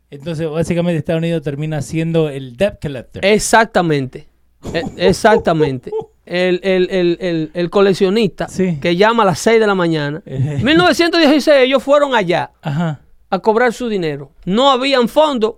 [0.10, 3.26] Entonces, básicamente, Estados Unidos termina siendo el debt collector.
[3.26, 4.28] Exactamente.
[4.74, 5.91] E- Exactamente.
[6.26, 8.78] El, el- el- el- el coleccionista Sí.
[8.82, 10.22] que llama a las 6 de la mañana.
[10.26, 10.58] Eh.
[10.60, 13.02] En 1916 ellos fueron allá Ajá.
[13.30, 14.32] a cobrar su dinero.
[14.45, 15.56] No habían fondos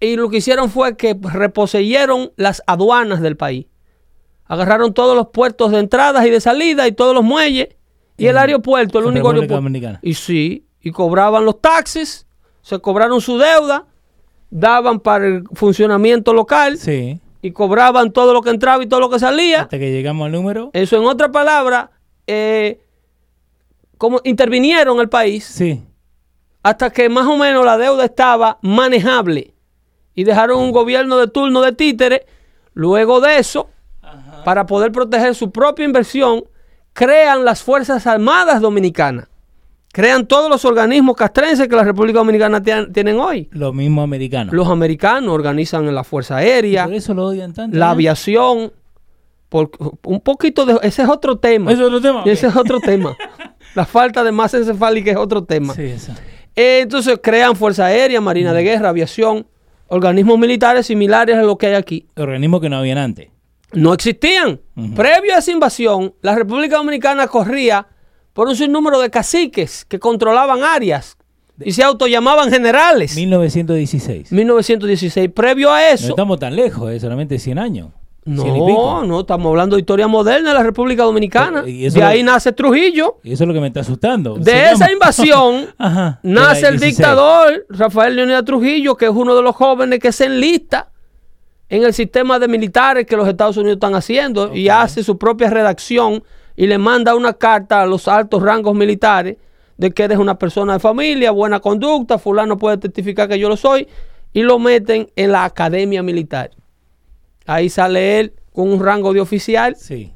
[0.00, 3.66] y lo que hicieron fue que reposeyeron las aduanas del país.
[4.46, 7.68] Agarraron todos los puertos de entradas y de salida y todos los muelles
[8.20, 9.54] y el aeropuerto, el único República aeropuerto.
[9.62, 9.98] Dominicana.
[10.02, 12.26] Y sí, y cobraban los taxis,
[12.62, 13.86] se cobraron su deuda,
[14.50, 17.20] daban para el funcionamiento local Sí.
[17.42, 19.62] y cobraban todo lo que entraba y todo lo que salía.
[19.62, 20.70] Hasta que llegamos al número.
[20.72, 21.90] Eso en otra palabra,
[22.26, 22.80] eh,
[23.98, 25.82] como intervinieron el país Sí.
[26.62, 29.54] hasta que más o menos la deuda estaba manejable
[30.14, 32.26] y dejaron un gobierno de turno de títere.
[32.74, 33.68] Luego de eso,
[34.44, 36.44] para poder proteger su propia inversión,
[37.06, 39.26] crean las Fuerzas Armadas Dominicanas.
[39.92, 43.48] Crean todos los organismos castrenses que la República Dominicana tien- tienen hoy.
[43.50, 44.52] Lo mismo americano.
[44.52, 47.76] Los americanos organizan la Fuerza Aérea, Por eso lo odian tanto.
[47.76, 47.92] la ¿no?
[47.92, 48.72] aviación.
[49.48, 49.70] Por,
[50.04, 50.78] un poquito de...
[50.82, 51.72] Ese es otro tema.
[51.72, 52.22] ¿Es otro tema?
[52.24, 53.16] Ese es otro tema.
[53.74, 55.74] La falta de masa encefálica es otro tema.
[55.74, 56.12] Sí, eso.
[56.54, 59.46] Eh, entonces crean Fuerza Aérea, Marina de Guerra, Aviación,
[59.88, 62.06] organismos militares similares a lo que hay aquí.
[62.16, 63.28] Organismos que no habían antes.
[63.72, 64.60] No existían.
[64.96, 67.86] Previo a esa invasión, la República Dominicana corría
[68.32, 71.16] por un sinnúmero de caciques que controlaban áreas
[71.62, 73.14] y se autollamaban generales.
[73.16, 74.32] 1916.
[74.32, 75.30] 1916.
[75.34, 77.88] Previo a No eso, estamos tan lejos, es solamente 100 años.
[78.24, 79.02] no, 100 y pico.
[79.06, 81.62] no, estamos hablando de historia moderna de la República Dominicana.
[81.64, 83.18] Pero, ¿y lo- ahí nace Trujillo.
[83.22, 84.34] Y eso es lo que me está asustando.
[84.36, 86.96] De Se esa llama- invasión Ajá, nace el 16.
[86.96, 90.90] dictador Rafael Leonidas Trujillo, que es uno de los jóvenes que se enlista
[91.70, 95.48] en el sistema de militares que los Estados Unidos están haciendo y hace su propia
[95.48, 96.22] redacción
[96.56, 99.36] y le manda una carta a los altos rangos militares
[99.78, 103.56] de que eres una persona de familia, buena conducta, fulano puede testificar que yo lo
[103.56, 103.88] soy,
[104.32, 106.50] y lo meten en la academia militar.
[107.46, 110.12] Ahí sale él con un rango de oficial Sí.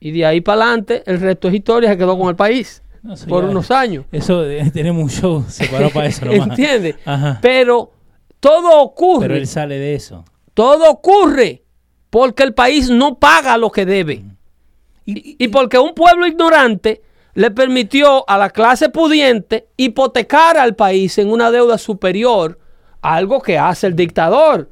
[0.00, 3.14] y de ahí para adelante el resto es historia, se quedó con el país No,
[3.28, 4.06] por ya- unos años.
[4.10, 6.24] Eso, eh, tenemos un show separado para eso.
[6.30, 6.96] ¿Entiendes?
[7.42, 7.92] Pero
[8.40, 10.24] todo ocurre, Pero él sale de eso.
[10.58, 11.62] Todo ocurre
[12.10, 14.24] porque el país no paga lo que debe.
[15.04, 17.00] Y, Y porque un pueblo ignorante
[17.34, 22.58] le permitió a la clase pudiente hipotecar al país en una deuda superior
[23.02, 24.68] a algo que hace el dictador.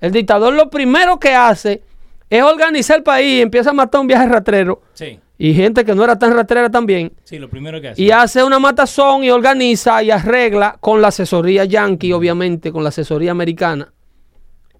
[0.00, 1.82] El dictador lo primero que hace
[2.30, 5.94] es organizar el país y empieza a matar un viaje rastrero sí, y gente que
[5.94, 7.12] no era tan rastrera también.
[7.24, 8.00] sí, lo primero que hace.
[8.00, 12.88] Y hace una matazón y organiza y arregla con la asesoría yankee, obviamente, con la
[12.88, 13.92] asesoría americana.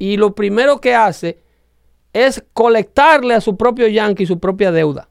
[0.01, 1.43] Y lo primero que hace
[2.15, 5.11] es colectarle a su propio yankee su propia deuda.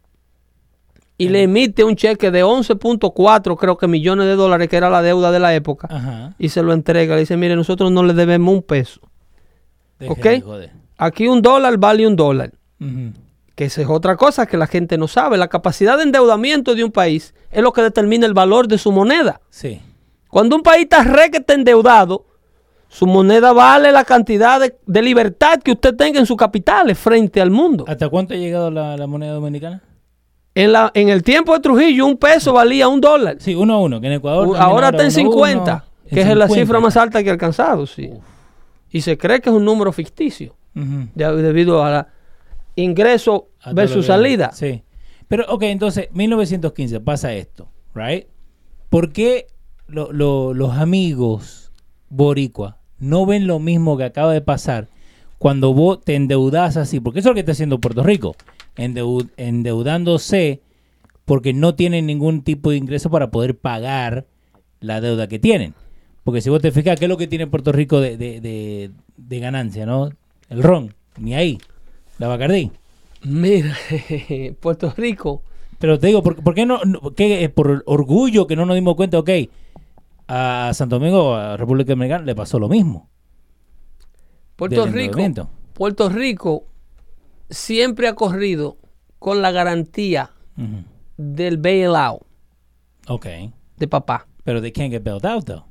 [1.16, 5.04] Y le emite un cheque de 11.4, creo que millones de dólares, que era la
[5.04, 5.88] deuda de la época.
[5.92, 6.34] Ajá.
[6.40, 7.14] Y se lo entrega.
[7.14, 9.02] Le dice, mire, nosotros no le debemos un peso.
[10.00, 10.24] Deje ¿Ok?
[10.58, 10.72] de.
[10.98, 12.52] Aquí un dólar vale un dólar.
[13.54, 15.38] Que esa es otra cosa que la gente no sabe.
[15.38, 18.92] La capacidad de endeudamiento de un país es lo que determina el valor de su
[18.92, 19.40] moneda.
[19.52, 19.82] Sí.
[20.30, 22.26] Cuando un país está requete endeudado,
[22.90, 27.40] su moneda vale la cantidad de, de libertad que usted tenga en sus capitales frente
[27.40, 27.86] al mundo.
[27.88, 29.82] ¿Hasta cuánto ha llegado la, la moneda dominicana?
[30.56, 33.38] En, la, en el tiempo de Trujillo, un peso valía un dólar.
[33.40, 34.48] Sí, uno a uno, que en Ecuador.
[34.48, 36.56] U- Ahora está en uno a uno, 50, en que es la 50.
[36.56, 37.86] cifra más alta que ha alcanzado.
[37.88, 38.10] Sí.
[38.90, 42.08] Y se cree que es un número ficticio de- debido a la
[42.76, 44.52] ingreso A versus salida.
[44.52, 44.84] Sí.
[45.28, 48.26] Pero, ok, entonces, 1915 pasa esto, ¿right?
[48.90, 49.46] ¿Por qué
[49.88, 51.72] lo- lo- los amigos
[52.10, 54.88] boricua no ven lo mismo que acaba de pasar
[55.38, 57.00] cuando vos te endeudas así?
[57.00, 58.36] Porque eso es lo que está haciendo Puerto Rico,
[58.76, 60.62] endeu- endeudándose
[61.26, 64.26] porque no tienen ningún tipo de ingreso para poder pagar
[64.82, 65.74] la deuda que tienen.
[66.24, 68.92] Porque si vos te fijas, ¿qué es lo que tiene Puerto Rico de, de- de-
[69.18, 70.10] de ganancia, no?
[70.50, 71.58] El ron, ni ahí.
[72.18, 72.72] La Bacardí.
[73.24, 73.76] Mira,
[74.60, 75.42] Puerto Rico,
[75.78, 76.80] Pero te digo, ¿por, por qué no?
[76.86, 79.30] no- qué, eh, por orgullo que no nos dimos cuenta, ok,
[80.32, 83.10] a Santo Domingo, a República Dominicana, le pasó lo mismo.
[84.56, 85.18] Puerto Rico.
[85.74, 86.66] Puerto Rico
[87.50, 88.78] siempre ha corrido
[89.18, 90.32] con la garantía
[91.18, 92.22] del bailout
[93.08, 93.26] Ok.
[93.78, 94.28] de papá.
[94.44, 95.64] Pero they can't get bailed out, though.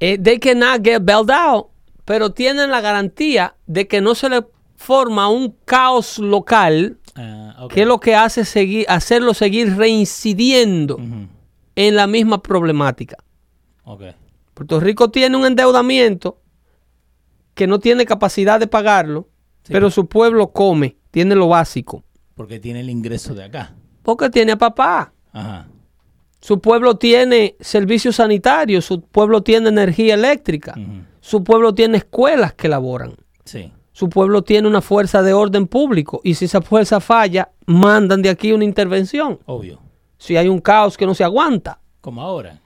[0.00, 1.68] Eh, they cannot get bailed out,
[2.04, 4.44] pero tienen la garantía de que no se le
[4.74, 7.72] forma un caos local Ah, ok.
[7.72, 10.98] que es lo que hace seguir, hacerlo seguir reincidiendo.
[11.76, 13.16] En la misma problemática.
[14.54, 16.38] Puerto Rico tiene un endeudamiento
[17.54, 19.28] que no tiene capacidad de pagarlo,
[19.64, 19.72] Sí.
[19.72, 22.02] pero su pueblo come, tiene lo básico,
[22.34, 23.74] Porque tiene el ingreso de acá.
[24.02, 25.12] porque tiene a papá.
[25.32, 25.68] Ajá.
[26.40, 30.74] Su pueblo tiene servicios sanitarios, su pueblo tiene energía eléctrica,
[31.20, 33.14] su pueblo tiene escuelas que laboran,
[33.44, 33.70] Sí.
[33.92, 38.30] su pueblo tiene una fuerza de orden público y si esa fuerza falla, mandan de
[38.30, 39.38] aquí una intervención.
[39.46, 39.78] Obvio.
[40.22, 41.80] Si hay un caos que no se aguanta.
[42.00, 42.60] Como ahora.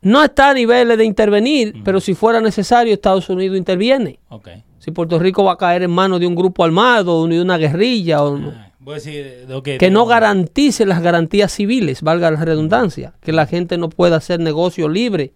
[0.00, 4.20] No está a niveles de intervenir, pero si fuera necesario, Estados Unidos interviene.
[4.30, 4.48] Ok.
[4.78, 8.22] Si Puerto Rico va a caer en manos de un grupo armado de una guerrilla
[8.22, 9.46] o Ah, decir,
[9.78, 14.40] que no garantice las garantías civiles, valga la redundancia, que la gente no pueda hacer
[14.40, 15.34] negocio libre,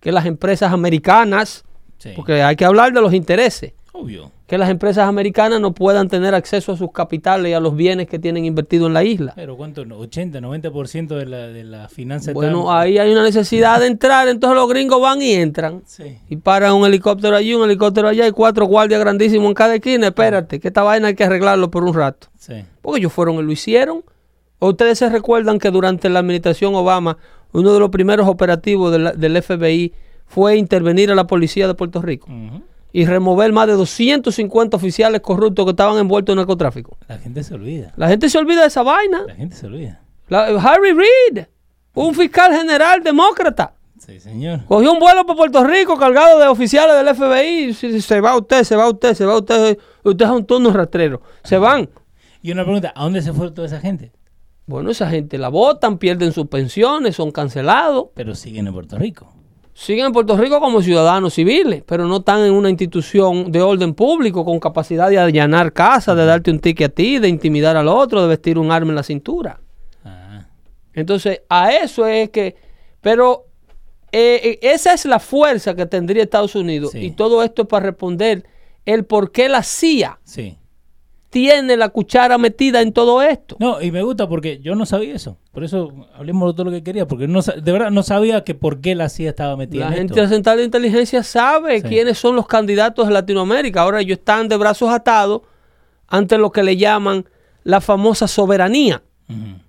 [0.00, 1.64] que las empresas americanas,
[1.98, 2.10] Sí.
[2.16, 4.30] porque hay que hablar de los intereses, Obvio.
[4.46, 8.06] que las empresas americanas no puedan tener acceso a sus capitales y a los bienes
[8.06, 9.32] que tienen invertido en la isla.
[9.36, 9.82] Pero ¿cuánto?
[9.82, 14.56] 80, 90% de la, de la finanza Bueno, ahí hay una necesidad de entrar, entonces
[14.56, 15.82] los gringos van y entran.
[15.86, 16.18] Sí.
[16.28, 20.06] Y paran un helicóptero allí, un helicóptero allá, y cuatro guardias grandísimos en cada esquina.
[20.08, 22.28] Espérate, que esta vaina hay que arreglarlo por un rato.
[22.38, 22.64] Sí.
[22.80, 24.02] Porque ellos fueron y lo hicieron.
[24.60, 27.18] ¿O ustedes se recuerdan que durante la administración Obama,
[27.52, 29.92] uno de los primeros operativos de la- del FBI
[30.26, 32.62] fue intervenir a la policía de Puerto Rico Ujú.
[32.92, 36.96] Y remover más de 250 oficiales corruptos que estaban envueltos en narcotráfico?
[37.08, 37.92] La gente se olvida.
[37.96, 39.24] La gente se olvida de esa vaina.
[39.26, 40.00] La gente se olvida.
[40.28, 41.44] La- Harry Reid,
[41.94, 44.64] un fiscal general demócrata, Sí, señor.
[44.66, 47.74] cogió un vuelo para Puerto Rico cargado de oficiales del FBI.
[47.74, 49.78] Si Se va usted, se va usted, se va usted.
[50.04, 51.20] Usted es un turno rastrero.
[51.44, 51.88] Se van.
[52.42, 54.12] Y una pregunta, ¿a dónde se fue toda esa gente?
[54.66, 58.08] Bueno, esa gente la votan, pierden sus pensiones, son cancelados.
[58.14, 59.32] Pero siguen en Puerto Rico.
[59.78, 63.94] Siguen en Puerto Rico como ciudadanos civiles, pero no están en una institución de orden
[63.94, 67.86] público con capacidad de allanar casas, de darte un ticket a ti, de intimidar al
[67.86, 69.60] otro, de vestir un arma en la cintura.
[70.04, 70.48] Ah,
[70.92, 72.56] Entonces, a eso es que...
[73.00, 73.46] Pero
[74.10, 76.90] eh, eh, esa es la fuerza que tendría Estados Unidos.
[76.90, 76.98] Sí.
[76.98, 78.44] Y todo esto es para responder
[78.84, 80.58] el por qué la CIA sí.
[81.30, 83.56] Tiene la cuchara metida en todo esto.
[83.60, 85.36] No, y me gusta porque yo no sabía eso.
[85.52, 87.06] Por eso hablemos de todo lo que quería.
[87.06, 90.08] Porque no, de verdad no sabía que por qué la CIA estaba metida La en
[90.08, 90.34] gente esto.
[90.34, 91.88] Central de Inteligencia sabe Sí.
[91.88, 93.82] quiénes son los candidatos de Latinoamérica.
[93.82, 95.42] Ahora ellos están de brazos atados
[96.06, 97.26] ante lo que le llaman
[97.64, 99.02] la famosa soberanía.
[99.28, 99.60] Ujú.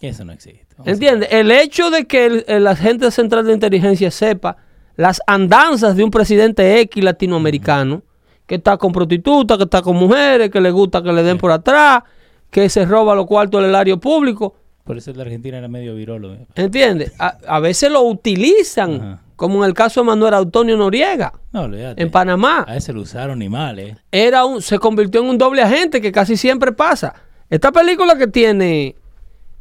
[0.00, 0.66] Eso no existe.
[0.84, 1.30] ¿Entiendes?
[1.32, 4.58] El hecho de que el, el agente central de inteligencia sepa
[4.96, 8.02] las andanzas de un presidente X latinoamericano,
[8.46, 11.50] que está con prostitutas, que está con mujeres, que le gusta que le den por
[11.50, 12.02] atrás,
[12.50, 16.34] que se roba los cuartos del área público, Por eso la Argentina era medio virolo.
[16.34, 16.46] eh.
[16.54, 17.12] ¿entiendes?
[17.18, 19.22] A, a veces lo utilizan, Ajá.
[19.34, 22.64] como en el caso de Manuel Antonio Noriega, No, en Panamá.
[22.68, 23.96] A ese lo usaron ni mal, ¿eh?
[24.12, 27.14] Era un, se convirtió en un doble agente que casi siempre pasa.
[27.50, 28.94] Esta película que tiene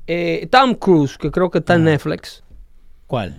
[0.07, 2.43] eh, Tom Cruise, que creo que está en Netflix,
[3.07, 3.35] ¿Cuál?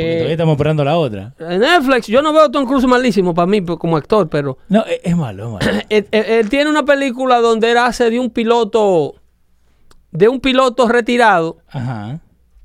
[0.00, 1.34] Porque Eh, todavía estamos esperando la otra.
[1.38, 4.58] En Netflix, yo no veo a Tom Cruise malísimo para mí pues, como actor, pero
[4.68, 5.80] No, es, es malo, es malo.
[5.88, 9.14] él, él- él tiene una película donde él hace de un piloto,
[10.10, 12.20] de un piloto retirado Ajá.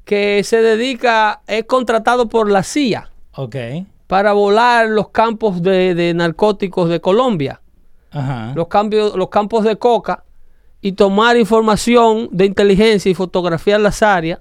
[0.06, 3.56] que se dedica, es contratado por la CIA Ok.
[4.08, 7.62] para volar los campos de, de narcóticos de Colombia,
[8.12, 8.52] Ajá.
[8.56, 10.24] los, cambios, los campos de coca
[10.82, 14.40] y tomar información de inteligencia y fotografiar las áreas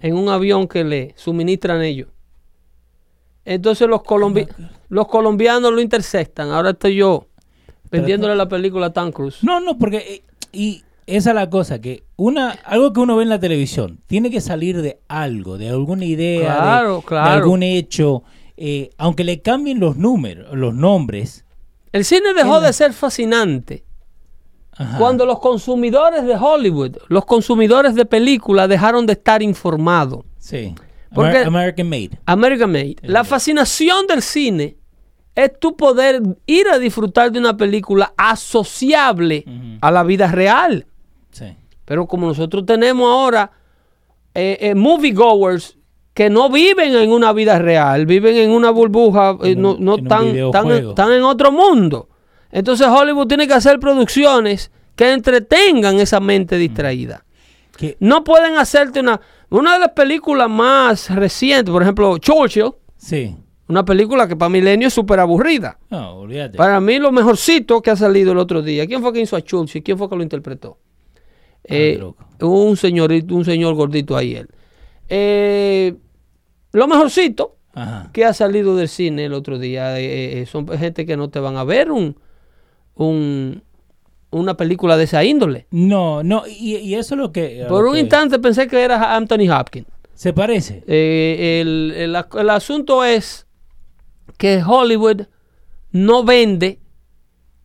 [0.00, 2.08] En un avión que le suministran ellos.
[3.44, 4.48] Entonces los, colombi-
[4.88, 6.50] los colombianos lo interceptan.
[6.50, 7.26] Ahora estoy yo
[7.90, 9.42] vendiéndole la película a Tom Cruise.
[9.42, 10.22] No, no, porque eh,
[10.52, 14.30] y esa es la cosa que una algo que uno ve en la televisión tiene
[14.30, 17.30] que salir de algo, de alguna idea, de- Claro, de, claro.
[17.32, 18.22] algún hecho,
[18.58, 21.46] eh, aunque le cambien los números, los nombres.
[21.92, 23.84] El cine dejó de ser fascinante
[24.78, 24.96] Ajá.
[24.98, 30.24] cuando los consumidores de Hollywood, los consumidores de películas dejaron de estar informados.
[30.38, 30.74] sí,
[31.12, 32.10] porque- Amer- American Made.
[32.26, 32.96] American Made.
[33.02, 34.76] La fascinación del cine
[35.34, 39.44] es tu poder ir a disfrutar de una película asociable
[39.80, 40.86] a la vida real.
[41.30, 41.46] Sí.
[41.84, 43.50] Pero como nosotros tenemos ahora
[44.34, 45.76] eh, eh, moviegoers
[46.12, 49.96] que no viven en una vida real, viven en una burbuja, eh, no, no
[51.16, 52.08] en otro mundo.
[52.50, 57.24] Entonces Hollywood tiene que hacer producciones que entretengan esa mente distraída.
[57.76, 59.20] Que, No pueden hacerte una...
[59.50, 63.34] Una de las películas más recientes, por ejemplo, Churchill, sí.
[63.66, 65.78] una película que para Milenio es súper aburrida.
[65.88, 66.58] No, olvídate.
[66.58, 68.86] Para mí lo mejorcito que ha salido el otro día.
[68.86, 69.82] ¿Quién fue que hizo a Churchill?
[69.82, 70.76] ¿Quién fue que lo interpretó?
[71.64, 72.26] Eh, loco.
[72.42, 74.48] un señorito, un señor gordito ahí él.
[75.08, 75.94] Eh,
[76.72, 78.10] lo mejorcito Ajá.
[78.12, 81.40] que ha salido del cine el otro día eh, eh, son gente que no te
[81.40, 82.16] van a ver un,
[82.98, 83.62] un-
[84.30, 85.66] una película de esa índole.
[85.70, 87.64] No, no, y, y eso es lo que...
[87.68, 89.86] Por un instante pensé que era Anthony Hopkins.
[90.14, 90.84] Se parece.
[90.86, 93.46] Eh, el, el- el asunto es
[94.36, 95.22] que Hollywood
[95.92, 96.80] no vende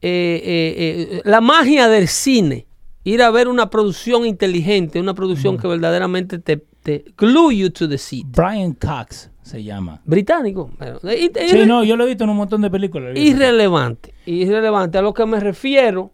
[0.01, 2.65] eh, eh, eh, la magia del cine.
[3.03, 7.87] Ir a ver una producción inteligente, una producción que verdaderamente te, te glue you to
[7.89, 8.25] the seat.
[8.27, 10.01] Brian Cox se llama.
[10.05, 10.69] Británico.
[10.77, 13.17] Bueno, eh, Sí, no, yo lo he visto en un montón de películas.
[13.17, 14.13] irrelevante.
[14.25, 14.97] Irrelevante.
[14.97, 16.11] A lo que me refiero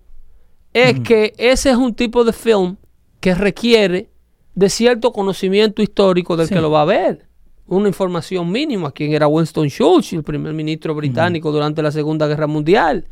[0.73, 2.77] es que ese es un tipo de film
[3.19, 4.09] que requiere
[4.55, 6.53] de cierto conocimiento histórico del Sí.
[6.53, 7.25] que lo va a ver.
[7.67, 8.91] Una información mínima.
[8.91, 13.05] ¿Quién era Winston Churchill, el primer ministro británico durante la Segunda Guerra Mundial?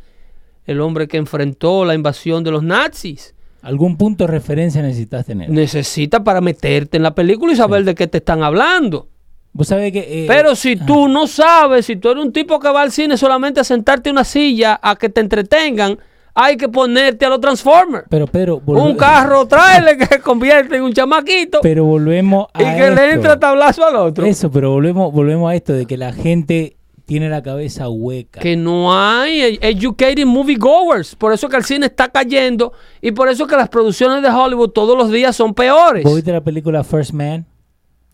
[0.66, 3.34] El hombre que enfrentó la invasión de los nazis.
[3.68, 5.50] Algún punto de referencia necesitas tener.
[5.50, 9.08] Necesita para meterte en la película y saber de qué te están hablando.
[9.52, 10.24] Vos sabés que...
[10.24, 13.18] eh, Pero si tú no sabes, si tú eres un tipo que va al cine
[13.18, 15.98] solamente a sentarte en una silla, a que te entretengan,
[16.34, 18.06] hay que ponerte a los Transformers.
[18.08, 18.62] Pero, pero...
[18.64, 23.12] Un carro, tráele que se convierte en un chamaquito Pero volvemos a y que le
[23.12, 24.24] entra tablazo al otro.
[24.24, 26.77] Eso, pero volvemos, volvemos a esto de que la gente
[27.08, 28.38] tiene la cabeza hueca.
[28.38, 31.16] Que no hay educated moviegoers.
[31.16, 34.72] Por eso que el cine está cayendo y por eso que las producciones de Hollywood
[34.72, 36.04] todos los días son peores.
[36.04, 37.46] ¿Vos viste la película First Man?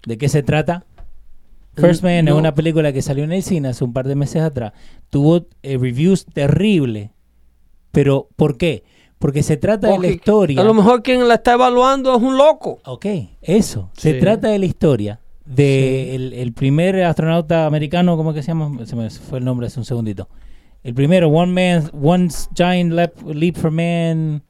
[0.06, 0.84] ¿De qué se trata?
[1.74, 4.42] First Man es una película que salió en el cine hace un par de meses
[4.42, 4.74] atrás.
[5.10, 7.10] Tuvo eh, reviews terribles.
[7.90, 8.84] Pero, ¿por qué?
[9.18, 10.60] Porque se trata de la historia.
[10.60, 12.78] A lo mejor quien la está evaluando es un loco.
[12.84, 13.06] Ok,
[13.42, 13.90] eso.
[13.96, 18.84] Se trata de la historia de el, el primer astronauta americano, ¿cómo que se llama?
[18.86, 20.28] Se me fue el nombre hace un segundito.
[20.82, 24.42] El primero, One Man, One Giant Leap, Leap for Man.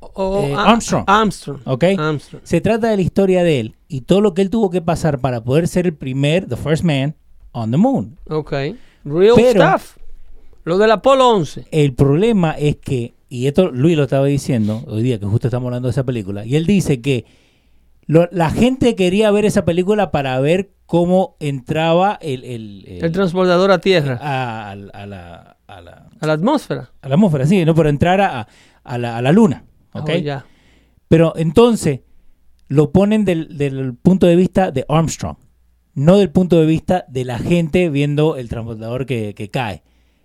[0.00, 1.04] O- Eh, a- Armstrong.
[1.06, 1.60] Armstrong.
[1.64, 1.84] ¿Ok?
[1.98, 2.42] Armstrong.
[2.44, 5.18] Se trata de la historia de él y todo lo que él tuvo que pasar
[5.20, 7.14] para poder ser el primer, the first man,
[7.52, 8.16] on the moon.
[8.28, 8.52] Ok.
[9.04, 9.96] Real Pero- stuff.
[10.64, 11.64] Lo del Apolo 11.
[11.70, 15.66] El problema es que, y esto Luis lo estaba diciendo hoy día, que justo estamos
[15.68, 17.24] hablando de esa película, y él dice que
[18.10, 23.12] lo- la gente quería ver esa película para ver cómo entraba el, el- el- El
[23.12, 24.18] transbordador a tierra.
[24.20, 26.90] a, a- a la, a, la, A la atmósfera.
[27.02, 28.48] a la atmósfera, sí, no, pero entrar a,
[28.82, 29.64] a la, a la luna.
[29.92, 30.10] ¿ok?
[30.14, 30.44] Oh, ya.
[31.08, 32.00] Pero entonces
[32.68, 35.36] lo ponen del, del punto de vista de Armstrong,
[35.94, 39.82] no del punto de vista de la gente viendo el transportador que, que cae.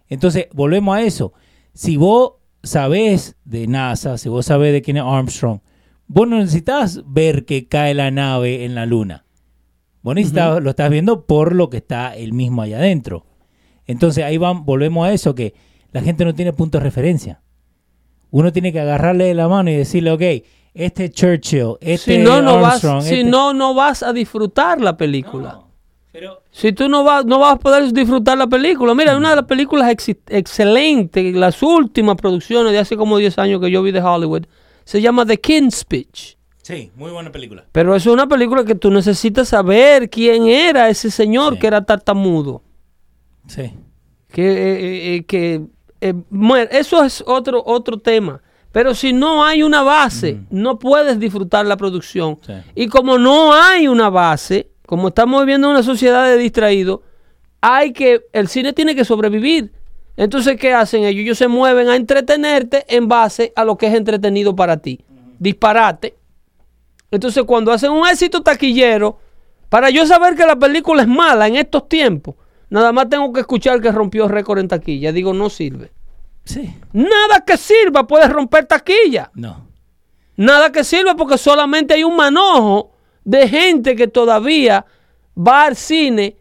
[0.10, 1.34] Entonces, volvemos a eso.
[1.74, 2.34] Si vos
[2.64, 5.60] sabés de NASA, si vos sabés de quién es Armstrong,
[6.08, 9.26] vos no necesitas ver que cae la nave en la luna.
[10.02, 13.26] Vos necesitas- lo estás viendo por lo que está él mismo allá adentro.
[13.88, 15.54] Entonces ahí van, volvemos a eso, que
[15.92, 17.42] la gente no tiene punto de referencia.
[18.32, 20.22] Uno tiene que agarrarle de la mano y decirle, ok,
[20.74, 24.12] este es Churchill, este Si no, no vas, Armstrong, si este- no, no vas a
[24.12, 25.54] disfrutar la película.
[25.54, 25.72] No,
[26.12, 28.94] pero Si tú no vas, no vas a poder disfrutar la película.
[28.94, 33.62] Mira, una de las películas exi- excelentes, las últimas producciones de hace como 10 años
[33.62, 34.46] que yo vi de Hollywood,
[34.86, 36.38] se llama The King's Speech.
[36.62, 37.66] sí, muy buena película.
[37.74, 41.60] Pero es una película que tú necesitas saber quién era ese señor Sí.
[41.60, 42.64] que era tartamudo.
[43.48, 43.74] Sí.
[44.30, 45.62] Que, eh, eh, que
[46.02, 48.42] eh, bueno, eso es otro, otro tema.
[48.72, 52.40] Pero si no hay una base, no puedes disfrutar la producción.
[52.46, 52.54] Sí.
[52.76, 57.00] Y como no hay una base, como estamos viviendo en una sociedad de distraídos,
[57.62, 59.72] hay que, el cine tiene que sobrevivir.
[60.18, 61.22] Entonces, ¿qué hacen ellos?
[61.22, 65.04] Ellos se mueven a entretenerte en base a lo que es entretenido para ti.
[65.40, 66.16] Disparate.
[67.12, 69.20] Entonces, cuando hacen un éxito taquillero,
[69.70, 72.36] para yo saber que la película es mala en estos tiempos,
[72.70, 75.12] nada más tengo que escuchar que rompió récord en taquilla.
[75.12, 75.92] Digo, no sirve.
[76.46, 76.74] Sí.
[76.94, 79.32] Nada que sirva puede romper taquilla.
[79.34, 79.68] No.
[80.38, 82.92] Nada que sirva porque solamente hay un manojo
[83.24, 84.86] de gente que todavía
[85.36, 86.38] va al cine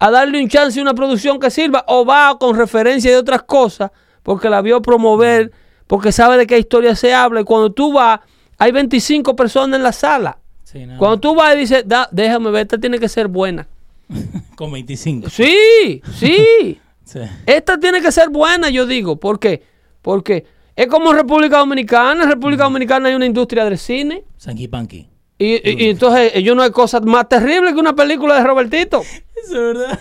[0.00, 3.42] a darle un chance a una producción que sirva o va con referencia de otras
[3.44, 3.92] cosas
[4.24, 5.52] porque la vio promover,
[5.86, 7.42] porque sabe de qué historia se habla.
[7.42, 8.20] Y cuando tú vas,
[8.58, 10.38] hay 25 personas en la sala.
[10.64, 10.98] Sí, no.
[10.98, 13.68] Cuando tú vas y dices, "Da- déjame ver, esta tiene que ser buena.
[14.56, 15.30] Con 25.
[15.30, 16.78] Sí, sí.
[17.04, 17.18] Sí.
[17.44, 19.16] Esta tiene que ser buena, yo digo.
[19.16, 19.64] ¿Por qué?
[20.00, 20.46] Porque
[20.76, 22.22] es como República Dominicana.
[22.22, 24.22] En República Dominicana hay una industria del cine.
[24.36, 25.08] Sanky Panky.
[25.36, 29.02] Y, y- y entonces ellos no hay cosa más terrible que una película de Robertito.
[29.44, 29.98] Eso es verdad.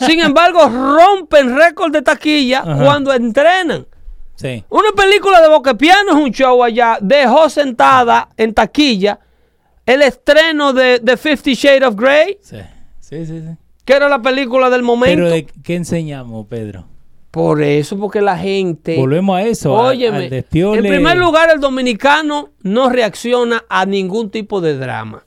[0.00, 2.84] Sin embargo, rompen récord de taquilla Ajá.
[2.84, 3.86] cuando entrenan.
[4.36, 4.64] Sí.
[4.68, 6.98] Una película de Boquepiano es un show allá.
[7.00, 9.20] Dejó sentada en taquilla
[9.86, 12.56] el estreno de, de Fifty Shades of Grey, Sí.
[13.00, 13.56] Sí, sí, sí.
[13.84, 15.16] que era la película del momento.
[15.24, 16.86] Pero ¿de qué enseñamos, Pedro?
[17.30, 18.96] Por eso, porque la gente...
[18.96, 19.76] Volvemos a eso.
[19.76, 20.78] a- Óyeme, al despiole.
[20.88, 25.26] en primer lugar, el dominicano no reacciona a ningún tipo de drama.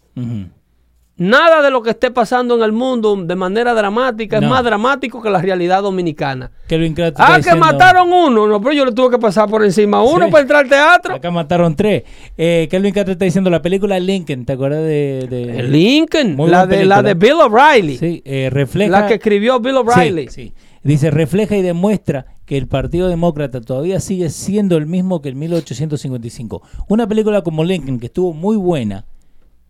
[1.19, 4.45] Nada de lo que esté pasando en el mundo de manera dramática No.
[4.47, 6.51] es más dramático que la realidad dominicana.
[6.67, 8.45] Crato está Ah, que mataron uno.
[8.45, 10.31] No, pero yo le tuve que pasar por encima uno Sí.
[10.31, 11.15] para entrar al teatro.
[11.15, 12.03] Acá mataron tres.
[12.37, 15.25] Eh, Kelvin Castro está diciendo la película Lincoln, ¿te acuerdas de...?
[15.27, 17.97] de- El Lincoln, la de, la de Bill O'Reilly.
[17.97, 18.91] Sí, eh, refleja...
[18.91, 20.27] La que escribió Bill O'Reilly.
[20.29, 20.53] Sí, sí.
[20.83, 25.39] Dice, refleja y demuestra que el Partido Demócrata todavía sigue siendo el mismo que en
[25.39, 26.61] 1855.
[26.87, 29.05] Una película como Lincoln, que estuvo muy buena,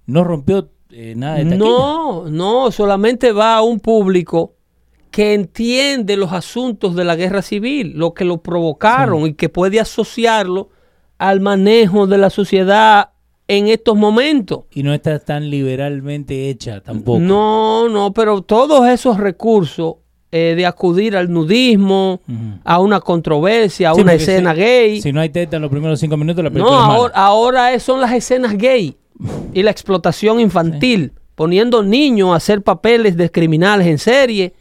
[0.06, 1.60] no rompió eh, nada de taquilla.
[1.60, 4.54] No, no, solamente va a un público
[5.12, 9.80] que entiende los asuntos de la guerra civil, lo que lo provocaron y que puede
[9.80, 10.70] asociarlo
[11.18, 13.10] al manejo de la sociedad
[13.48, 14.66] en estos momentos.
[14.72, 17.20] Y no está tan liberalmente hecha tampoco.
[17.20, 19.96] No, no, pero todos esos recursos
[20.32, 22.20] eh, de acudir al nudismo,
[22.66, 25.02] a una controversia, a Sí, una escena si- gay.
[25.02, 27.00] Si no hay teta en los primeros cinco minutos, la película No, es mala.
[27.00, 28.96] ahora, ahora son las escenas gay
[29.54, 34.54] y la explotación infantil, poniendo niños a hacer papeles de criminales en serie,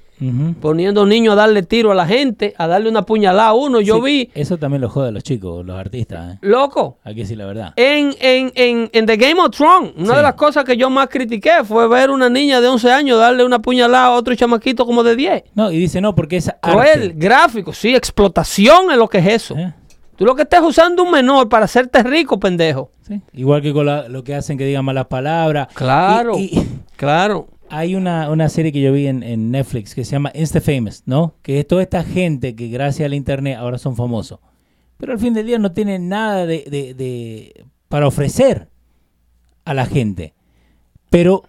[0.63, 3.81] poniendo niños a darle tiro a la gente, a darle una puñalada a uno.
[3.83, 6.35] Yo Sí, vi, Eso también lo jode a los chicos, los artistas.
[6.35, 6.39] ¿eh?
[6.41, 7.73] loco, Hay que decir la verdad.
[7.77, 10.17] en, en, en, en The Game of Thrones, una Sí.
[10.17, 13.45] de las cosas que yo más critiqué fue ver una niña de 11 años darle
[13.45, 15.45] una puñalada a otro chamaquito como de 10.
[15.55, 17.13] No, y dice no, porque es Cruel, arte.
[17.17, 19.55] gráfico, sí, explotación es lo que es eso.
[19.57, 19.75] ¿Eh?
[20.17, 22.91] Tú lo que estás usando un menor para hacerte rico, pendejo.
[23.07, 23.21] Sí.
[23.35, 25.69] Igual que con la- lo que hacen que digan malas palabras.
[25.75, 27.49] Claro, Y- y claro.
[27.69, 31.03] hay una, una serie que yo vi en, en Netflix que se llama Insta Famous,
[31.07, 31.35] ¿no?
[31.43, 34.41] Que es toda esta gente que gracias al internet ahora son famosos.
[34.97, 38.69] Pero al fin del día no tienen nada de, de- de- para ofrecer
[39.65, 40.35] a la gente.
[41.11, 41.45] Pero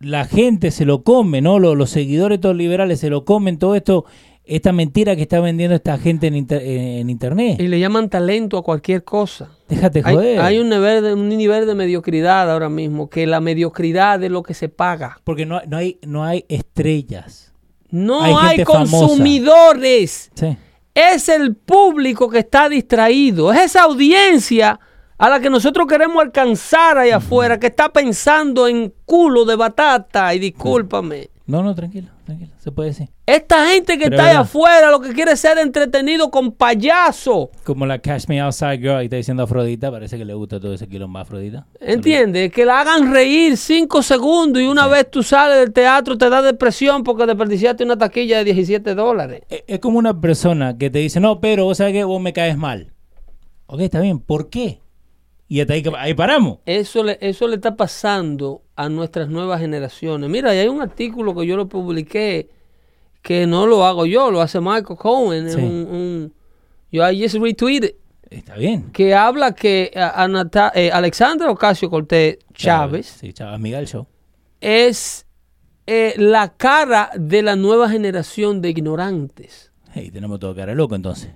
[0.00, 1.58] la gente se lo come, ¿no?
[1.58, 4.04] Los, los seguidores todos liberales se lo comen todo esto,
[4.46, 7.58] esta mentira que está vendiendo esta gente en, inter- en internet.
[7.60, 9.48] Y le llaman talento a cualquier cosa.
[9.68, 10.40] Déjate joder.
[10.40, 14.42] hay un, nivel de, un nivel de mediocridad ahora mismo, que la mediocridad es lo
[14.42, 15.18] que se paga.
[15.24, 17.52] Porque no, no, hay, no hay estrellas.
[17.90, 20.30] No Hay consumidores.
[20.34, 20.56] Sí.
[20.94, 23.52] Es el público que está distraído.
[23.52, 24.78] Es esa audiencia
[25.16, 30.34] a la que nosotros queremos alcanzar allá afuera, que está pensando en culo de batata.
[30.34, 31.30] Y discúlpame.
[31.46, 32.52] No, no, tranquilo, tranquilo.
[32.58, 33.10] Se puede decir.
[33.26, 34.40] Esta gente que Pero está verdad.
[34.42, 37.50] afuera lo que quiere es ser entretenido con payaso.
[37.64, 40.72] Como la Cash Me Outside Girl, ahí está diciendo Afrodita, parece que le gusta todo
[40.72, 41.66] ese quilombo a Afrodita.
[41.80, 42.50] ¿Entiendes?
[42.50, 46.40] Que la hagan reír cinco segundos y una vez tú sales del teatro te da
[46.40, 49.42] depresión porque desperdiciaste una taquilla de 17 dólares.
[49.50, 52.32] Es es como una persona que te dice, no, pero vos sabes que vos me
[52.32, 52.92] caes mal.
[53.66, 54.80] Ok, está bien, ¿por qué?
[55.48, 56.58] Y hasta ahí, ahí paramos.
[56.66, 60.28] Eso le, eso le está pasando a nuestras nuevas generaciones.
[60.30, 62.48] Mira, y hay un artículo que yo lo publiqué
[63.22, 65.46] que no lo hago yo, lo hace Michael Cohen.
[65.46, 65.60] es Sí.
[65.60, 66.34] un, un-
[66.92, 67.94] yo just retweeted
[68.30, 68.90] Está bien.
[68.92, 74.06] que habla que a- a Nata- eh, Alexandra Ocasio Cortés Chávez Sí, Chávez Miguel Show.
[74.60, 75.26] es
[75.86, 79.72] eh, la cara de la nueva generación de ignorantes.
[79.92, 81.30] Hey, tenemos todo cara loco entonces.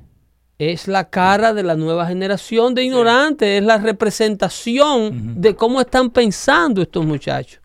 [0.58, 6.10] Es la cara de la nueva generación de ignorantes, es la representación de cómo están
[6.10, 7.60] pensando estos muchachos.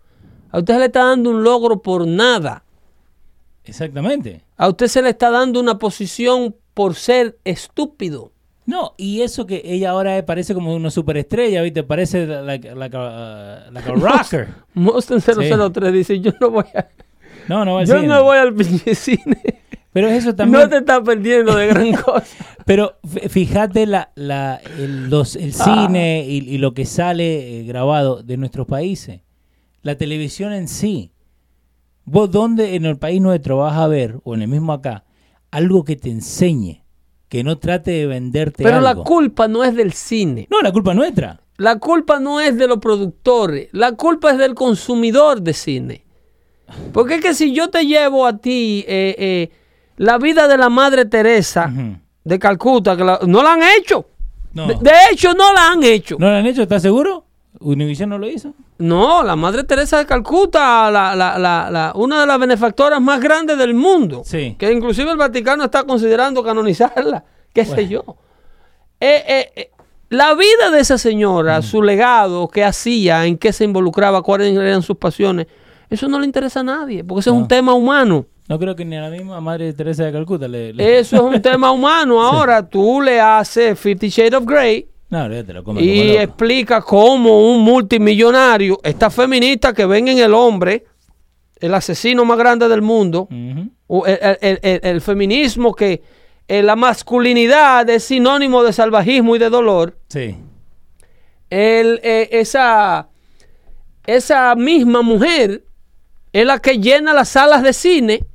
[0.52, 2.64] A usted se le está dando un logro por nada.
[3.64, 4.44] Exactamente.
[4.58, 8.32] A usted se le está dando una posición por ser estúpido.
[8.66, 11.84] No, y eso que ella ahora parece como una superestrella, ¿viste?
[11.84, 14.50] Parece like, like a, like a rocker.
[14.74, 16.88] Mosten 003 dice, yo no voy a,
[17.50, 19.41] No, no a yo no voy al pinche cine.
[19.94, 20.64] Pero eso también.
[20.64, 22.26] No te estás perdiendo de gran cosa.
[22.66, 22.98] Pero
[23.30, 25.86] fíjate la, la, el, los- el Ah.
[25.88, 29.22] cine y, y lo que sale eh, grabado de nuestros países.
[29.82, 31.12] La televisión en sí.
[32.06, 35.06] ¿Vos dónde en el país nuestro vas a ver, o en el mismo acá,
[35.52, 36.84] algo que te enseñe?
[37.30, 40.48] Que no trate de venderte Pero la culpa no es del cine.
[40.52, 41.40] no, la culpa es nuestra.
[41.57, 46.06] La culpa no es de los productores, la culpa es del consumidor de cine.
[46.91, 49.52] Porque es que si yo te llevo a ti eh, eh,
[49.98, 51.72] la vida de la Madre Teresa
[52.24, 54.06] de Calcuta, que la- no la han hecho.
[54.53, 54.68] No.
[54.68, 56.15] De, de hecho, no la han hecho.
[56.20, 56.61] ¿No lo han hecho?
[56.61, 57.26] ¿Estás seguro?
[57.60, 58.53] ¿Univision no lo hizo?
[58.78, 63.20] No, la Madre Teresa de Calcuta, la, la- la- la- una de las benefactoras más
[63.22, 64.56] grandes del mundo, Sí.
[64.60, 68.03] que inclusive el Vaticano está considerando canonizarla, qué sé yo.
[68.99, 69.72] Eh, eh, eh,
[70.10, 74.82] la vida de esa señora, su legado, qué hacía, en qué se involucraba, cuáles eran
[74.82, 75.48] sus pasiones,
[75.90, 78.26] eso no le interesa a nadie, porque eso es un tema humano.
[78.49, 80.74] No creo que ni a la misma Madre Teresa de Calcuta le...
[80.74, 82.22] le- Eso es un tema humano.
[82.22, 87.61] Ahora tú le haces Fifty Shades of Grey No, te lo y explica cómo un
[87.61, 90.84] multimillonario, esta feminista que ven en el hombre,
[91.60, 93.70] el asesino más grande del mundo, el,
[94.41, 96.02] el- el- el feminismo que
[96.48, 100.36] eh, la masculinidad es sinónimo de salvajismo y de dolor, Sí.
[101.49, 103.07] el, eh, esa,
[104.06, 105.64] esa misma mujer
[106.34, 108.26] es la que llena las salas de cine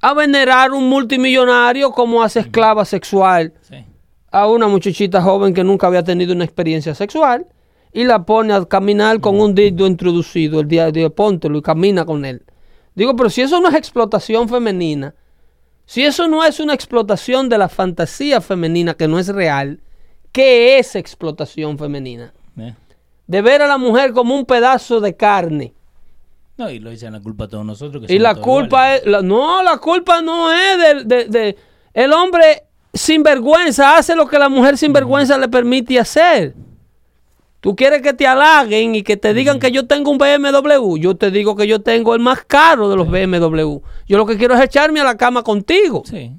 [0.00, 3.84] a venerar un multimillonario como hace esclava sexual Sí.
[4.30, 7.46] a una muchachita joven que nunca había tenido una experiencia sexual
[7.92, 12.04] y la pone a caminar con un dildo introducido el día de póntelo y camina
[12.04, 12.42] con él.
[12.94, 15.14] Digo, pero si eso no es explotación femenina,
[15.86, 19.80] si eso no es una explotación de la fantasía femenina que no es real,
[20.32, 22.32] ¿qué es explotación femenina?
[22.56, 22.74] Eh.
[23.26, 25.74] De ver a la mujer como un pedazo de carne.
[26.60, 28.06] No, y lo echan la culpa a todos nosotros.
[28.06, 29.00] Que Y la culpa iguales.
[29.02, 31.56] es, la- no, la culpa no es del de, de-
[31.94, 36.54] el hombre sinvergüenza, hace lo que la mujer sinvergüenza le permite hacer.
[37.60, 40.96] Tú quieres que te halaguen y que te digan que yo tengo un BMW.
[40.98, 43.78] Yo te digo que yo tengo el más caro de los BMW.
[44.06, 46.30] Yo lo que quiero es echarme a la cama contigo, Sí.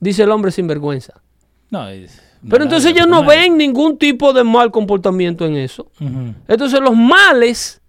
[0.00, 1.20] dice el hombre sinvergüenza.
[1.70, 5.90] No, es- Pero entonces ellos no ven ningún tipo de mal comportamiento en eso.
[6.48, 7.80] Entonces los males,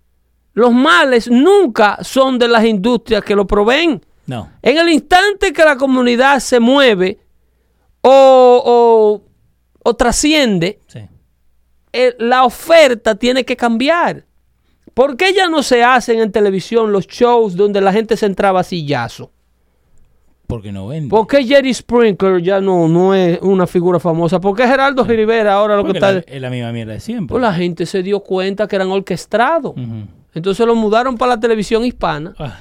[0.55, 4.01] los males nunca son de las industrias que lo proveen.
[4.25, 4.49] No.
[4.63, 7.19] En el instante que la comunidad se mueve
[8.01, 9.21] o, o-
[9.87, 10.99] o trasciende, Sí.
[11.93, 14.25] eh, la oferta tiene que cambiar.
[14.95, 18.61] ¿Por qué ya no se hacen en televisión los shows donde la gente se entraba
[18.61, 19.31] a sillazo?
[20.47, 21.09] Porque no vende.
[21.09, 24.39] ¿Por qué Jerry Sprinkler ya no, no es una figura famosa?
[24.39, 26.13] ¿Por qué Geraldo Rivera ahora lo que está...
[26.13, 27.33] la- es la misma mierda de siempre.
[27.33, 29.73] Pues la gente se dio cuenta que eran orquestados.
[30.35, 32.33] Entonces lo mudaron para la televisión hispana.
[32.37, 32.59] Ah.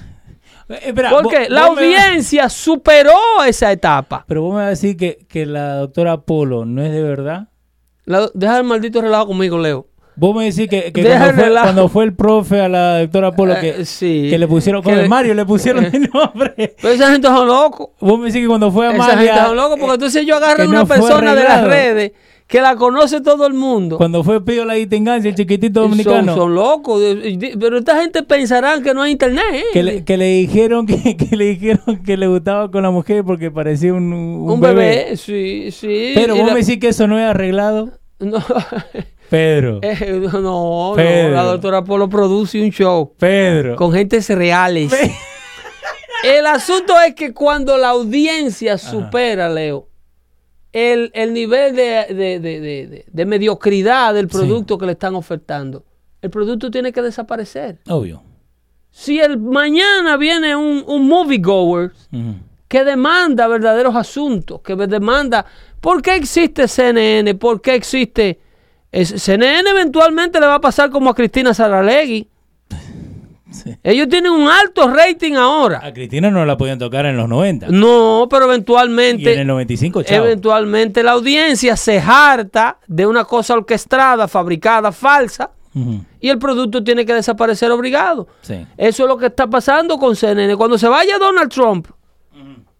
[0.68, 3.12] Eh, espera, Porque vos- la vos me- audiencia superó
[3.46, 4.24] esa etapa.
[4.26, 7.48] Pero vos me vas a decir que, que la doctora Polo no es de verdad.
[8.06, 9.88] La- deja el maldito relajo conmigo, Leo.
[10.16, 13.70] Vos me decís que, cuando, fue, cuando fue el profe a la doctora Polo que,
[13.80, 14.28] Eh, sí.
[14.30, 16.54] que le pusieron, con el Mario le pusieron el nombre.
[16.80, 17.88] Pero esa gente son locos.
[17.98, 20.32] Vos me decís que cuando fue a Esa gente son locos porque eh, entonces que
[20.32, 22.12] agarran no una persona de las redes
[22.46, 23.96] que la conoce todo el mundo.
[23.96, 26.34] Cuando fue Pío la distingancia, el chiquitito Son, dominicano.
[26.36, 27.02] son locos.
[27.02, 29.44] Y di- Pero esta gente pensarán que no hay internet.
[29.52, 29.64] ¿eh?
[29.72, 33.24] que, le, que le dijeron que, que le dijeron que le gustaba con la mujer
[33.24, 35.16] porque parecía un, un un bebé.
[35.16, 36.12] sí, sí.
[36.14, 37.90] Pero vos la- me decís que eso no es arreglado.
[38.20, 38.38] No,
[39.28, 39.80] Pedro.
[39.82, 43.74] eh, no, no, la doctora Polo produce un show Pedro.
[43.76, 44.92] con gentes reales.
[46.22, 49.88] El asunto es que cuando la audiencia supera, Leo,
[50.74, 51.82] el, el nivel de,
[52.14, 55.84] de- de- de- mediocridad del producto que le están ofertando,
[56.20, 57.78] el producto tiene que desaparecer.
[57.88, 58.22] Obvio.
[58.90, 62.34] Si el mañana viene un, un moviegoer Ujú.
[62.68, 65.46] que demanda verdaderos asuntos, que demanda
[65.80, 68.40] por qué existe CNN, por qué existe...
[68.90, 72.28] es- CNN eventualmente le va a pasar como a Cristina Saralegui.
[73.54, 73.76] Sí.
[73.82, 75.80] Ellos tienen un alto rating ahora.
[75.82, 77.68] A Cristina no la podían tocar en los 90.
[77.70, 79.32] No, pero Y eventualmente...
[79.32, 80.24] en el 95, chao.
[80.24, 85.50] Eventualmente la audiencia se harta de una cosa orquestada, fabricada, falsa,
[86.20, 88.28] y el producto tiene que desaparecer obligado.
[88.42, 88.64] Sí.
[88.76, 90.54] Eso es lo que está pasando con CNN.
[90.56, 91.88] Cuando se vaya Donald Trump,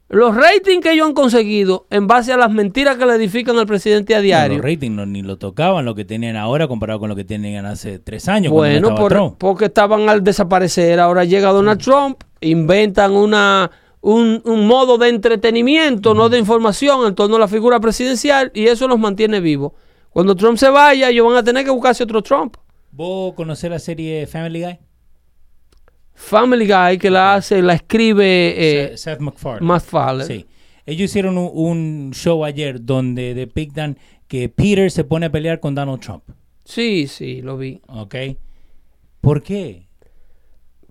[0.09, 3.66] los ratings que ellos han conseguido en base a las mentiras que le edifican al
[3.66, 4.59] presidente a diario.
[4.59, 7.66] Los ratings no, ni lo tocaban lo que tenían ahora comparado con lo que tenían
[7.66, 8.52] hace tres años.
[8.52, 9.35] Bueno, estaba por- Trump.
[9.39, 11.01] porque estaban al desaparecer.
[11.01, 13.70] Ahora llega Donald Trump, inventan una,
[14.02, 18.66] un, un modo de entretenimiento, no de información en torno a la figura presidencial y
[18.66, 19.72] eso los mantiene vivos.
[20.10, 22.56] Cuando Trump se vaya, ellos van a tener que buscarse otro Trump.
[22.93, 24.78] ¿Vos conocés la serie Family Guy?
[26.14, 29.18] Family Guy que la hace, la escribe eh, Seth-
[29.60, 30.24] MacFarlane.
[30.26, 30.46] Sí.
[30.86, 35.74] Ellos hicieron un, un show ayer donde depictan que Peter se pone a pelear con
[35.74, 36.22] Donald Trump.
[36.64, 37.80] sí, sí, lo vi.
[37.88, 38.14] ¿Ok?
[39.20, 39.86] ¿Por qué?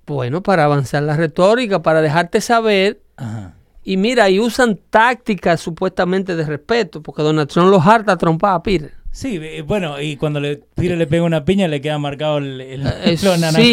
[0.06, 3.02] Bueno, para avanzar la retórica, para dejarte saber.
[3.16, 3.56] Ajá.
[3.86, 8.56] Y mira, y usan tácticas supuestamente de respeto, porque Donald Trump los harta a trompar
[8.56, 8.94] a Peter.
[9.16, 12.60] Sí, eh, bueno, y cuando le, Peter le pega una piña le queda marcado el,
[12.60, 13.28] el, Eh, sí,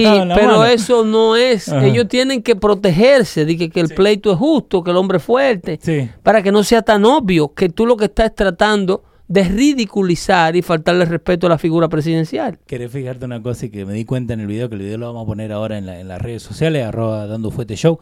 [0.05, 0.65] en la pero mano.
[0.67, 1.71] eso no es.
[1.71, 1.87] Ajá.
[1.87, 5.25] Ellos tienen que protegerse de que, que el pleito es justo, que el hombre es
[5.25, 6.11] fuerte, Sí.
[6.23, 10.63] para que no sea tan obvio que tú lo que estás tratando de ridiculizar y
[10.63, 12.59] faltarle respeto a la figura presidencial.
[12.67, 14.99] Querés fijarte una cosa y que me di cuenta en el video, que el video
[14.99, 17.99] lo vamos a poner ahora en, la- en las redes sociales, arroba dando fuerte show.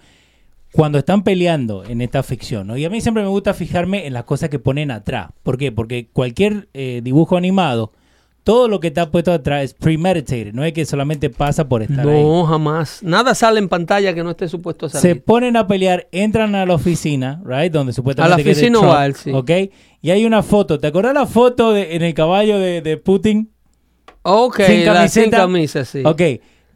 [0.73, 2.77] Cuando están peleando en esta ficción, ¿no?
[2.77, 5.31] Y a mí siempre me gusta fijarme en las cosas que ponen atrás.
[5.43, 5.73] ¿Por qué?
[5.73, 7.93] Porque cualquier eh, dibujo animado,
[8.45, 10.53] todo lo que está puesto atrás es premeditated.
[10.53, 12.23] No es que solamente pasa por estar ahí.
[12.23, 13.03] No, jamás.
[13.03, 15.23] Nada sale en pantalla que no esté supuesto a Se salir.
[15.25, 19.15] ponen a pelear, entran a la oficina, right, donde supuestamente A la oficina Trump, oval,
[19.15, 19.31] sí.
[19.33, 19.51] ¿ok?
[20.03, 20.79] Y hay una foto.
[20.79, 23.51] ¿Te acordás la foto de, en el caballo de, de Putin?
[24.23, 26.03] Ok, sin la sin camisa, sí.
[26.05, 26.21] Ok,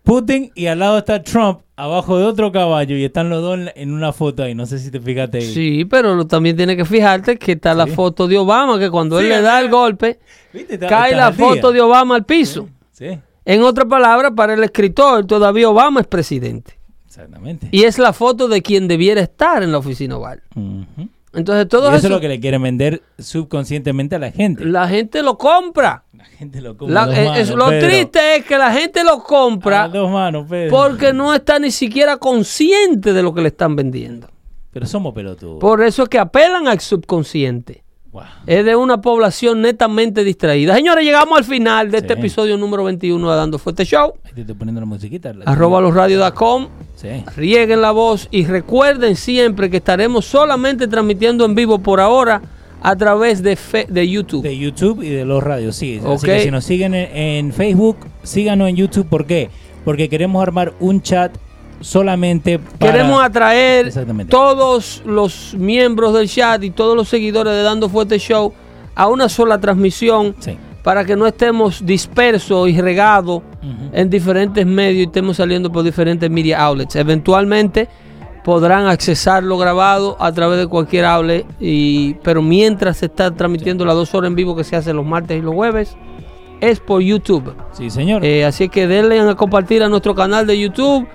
[0.02, 3.92] Putin y al lado está Trump abajo de otro caballo y están los dos en,
[3.92, 4.54] una foto ahí.
[4.54, 5.52] No sé si te fijaste ahí.
[5.54, 9.28] Sí, pero también tienes que fijarte que está la foto de Obama, que cuando él
[9.28, 10.18] le da el golpe,
[10.52, 10.74] ¿Viste?
[10.74, 11.46] Está- cae está la día.
[11.46, 12.68] foto de Obama al piso.
[12.90, 16.78] Sí, En otras palabras, para el escritor, todavía Obama es presidente.
[17.06, 17.68] exactamente.
[17.70, 20.42] Y es la foto de quien debiera estar en la oficina oval.
[21.34, 24.64] Entonces, Y todo eso eso, es lo que le quieren vender subconscientemente a la gente.
[24.64, 26.04] la gente lo compra.
[26.16, 27.06] La gente lo compra.
[27.06, 27.88] La- eh, manos, es- lo Pedro.
[27.88, 30.70] triste es que la gente lo A compra dos manos, Pedro.
[30.76, 34.28] porque no está ni siquiera consciente de lo que le están vendiendo.
[34.72, 35.59] Pero somos pelotudos.
[35.59, 37.82] Por eso es que apelan al subconsciente.
[38.12, 38.22] Wow.
[38.47, 40.74] Es de una población netamente distraída.
[40.74, 44.12] Señores, llegamos al final de este episodio número 21 de Dando Fuerte Show.
[44.24, 45.32] Ahí te estoy poniendo la musiquita.
[45.32, 46.68] la- Arroba losradio.com.
[46.97, 47.09] Sí.
[47.36, 52.43] Rieguen la voz y recuerden siempre que estaremos solamente transmitiendo en vivo por ahora
[52.82, 54.43] a través de, fe- de YouTube.
[54.43, 55.98] De YouTube y de los radios, sí.
[56.05, 56.14] Ok.
[56.16, 59.06] Así que si nos siguen en, en Facebook, síganos en YouTube.
[59.09, 59.48] ¿Por qué?
[59.84, 61.32] Porque queremos armar un chat
[61.82, 62.92] solamente para...
[62.92, 63.92] Queremos atraer
[64.28, 68.52] todos los miembros del chat y todos los seguidores de Dando Fuerte Show
[68.94, 70.56] a una sola transmisión Sí.
[70.82, 73.42] para que no estemos dispersos y regados
[73.92, 76.96] en diferentes medios y estemos saliendo por diferentes media outlets.
[76.96, 77.88] Eventualmente
[78.44, 83.94] podrán accesarlo grabado a través de cualquier outlet, y, pero mientras se está transmitiendo las
[83.94, 85.96] dos horas en vivo que se hace los martes y los jueves,
[86.60, 87.54] es por YouTube.
[87.72, 88.24] Sí, señor.
[88.24, 91.06] Eh, así que denle a compartir a nuestro canal de YouTube.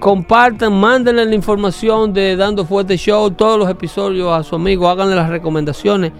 [0.00, 5.14] Compartan, mándenle la información de Dando Fuerte Show, todos los episodios a su amigo, háganle
[5.14, 6.12] las recomendaciones,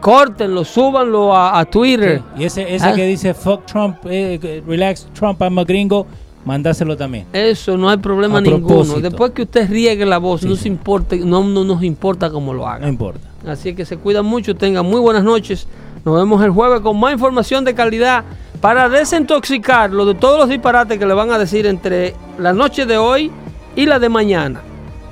[0.00, 2.20] córtenlo, súbanlo a, a Twitter.
[2.36, 2.42] Sí.
[2.42, 2.94] Y ese, ese Ah.
[2.94, 6.04] que dice fuck Trump, eh, relax Trump, I'm a gringo,
[6.44, 7.26] mandáselo también.
[7.32, 8.66] Eso no hay problema A ninguno.
[8.66, 9.00] propósito.
[9.00, 10.62] Después que usted riegue la voz, Sí, no, sí.
[10.62, 12.88] se importe, no, no nos importa cómo lo No haga.
[12.88, 13.20] importa.
[13.46, 15.68] Así que se cuidan mucho, tengan muy buenas noches.
[16.04, 18.24] Nos vemos el jueves con más información de calidad
[18.60, 22.96] para desintoxicarlo de todos los disparates que le van a decir entre la noche de
[22.96, 23.30] hoy
[23.76, 24.60] y la de mañana.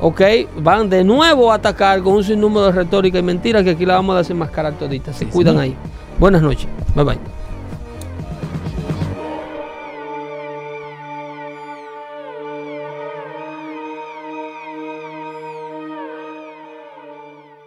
[0.01, 0.21] ¿Ok?
[0.59, 3.95] Van de nuevo a atacar con un sinnúmero de retórica y mentiras que aquí la
[3.95, 5.13] vamos a desenmascarar todita.
[5.13, 5.75] Se Sí, cuidan ahí.
[6.19, 6.67] Buenas noches.
[6.95, 7.36] Bye bye.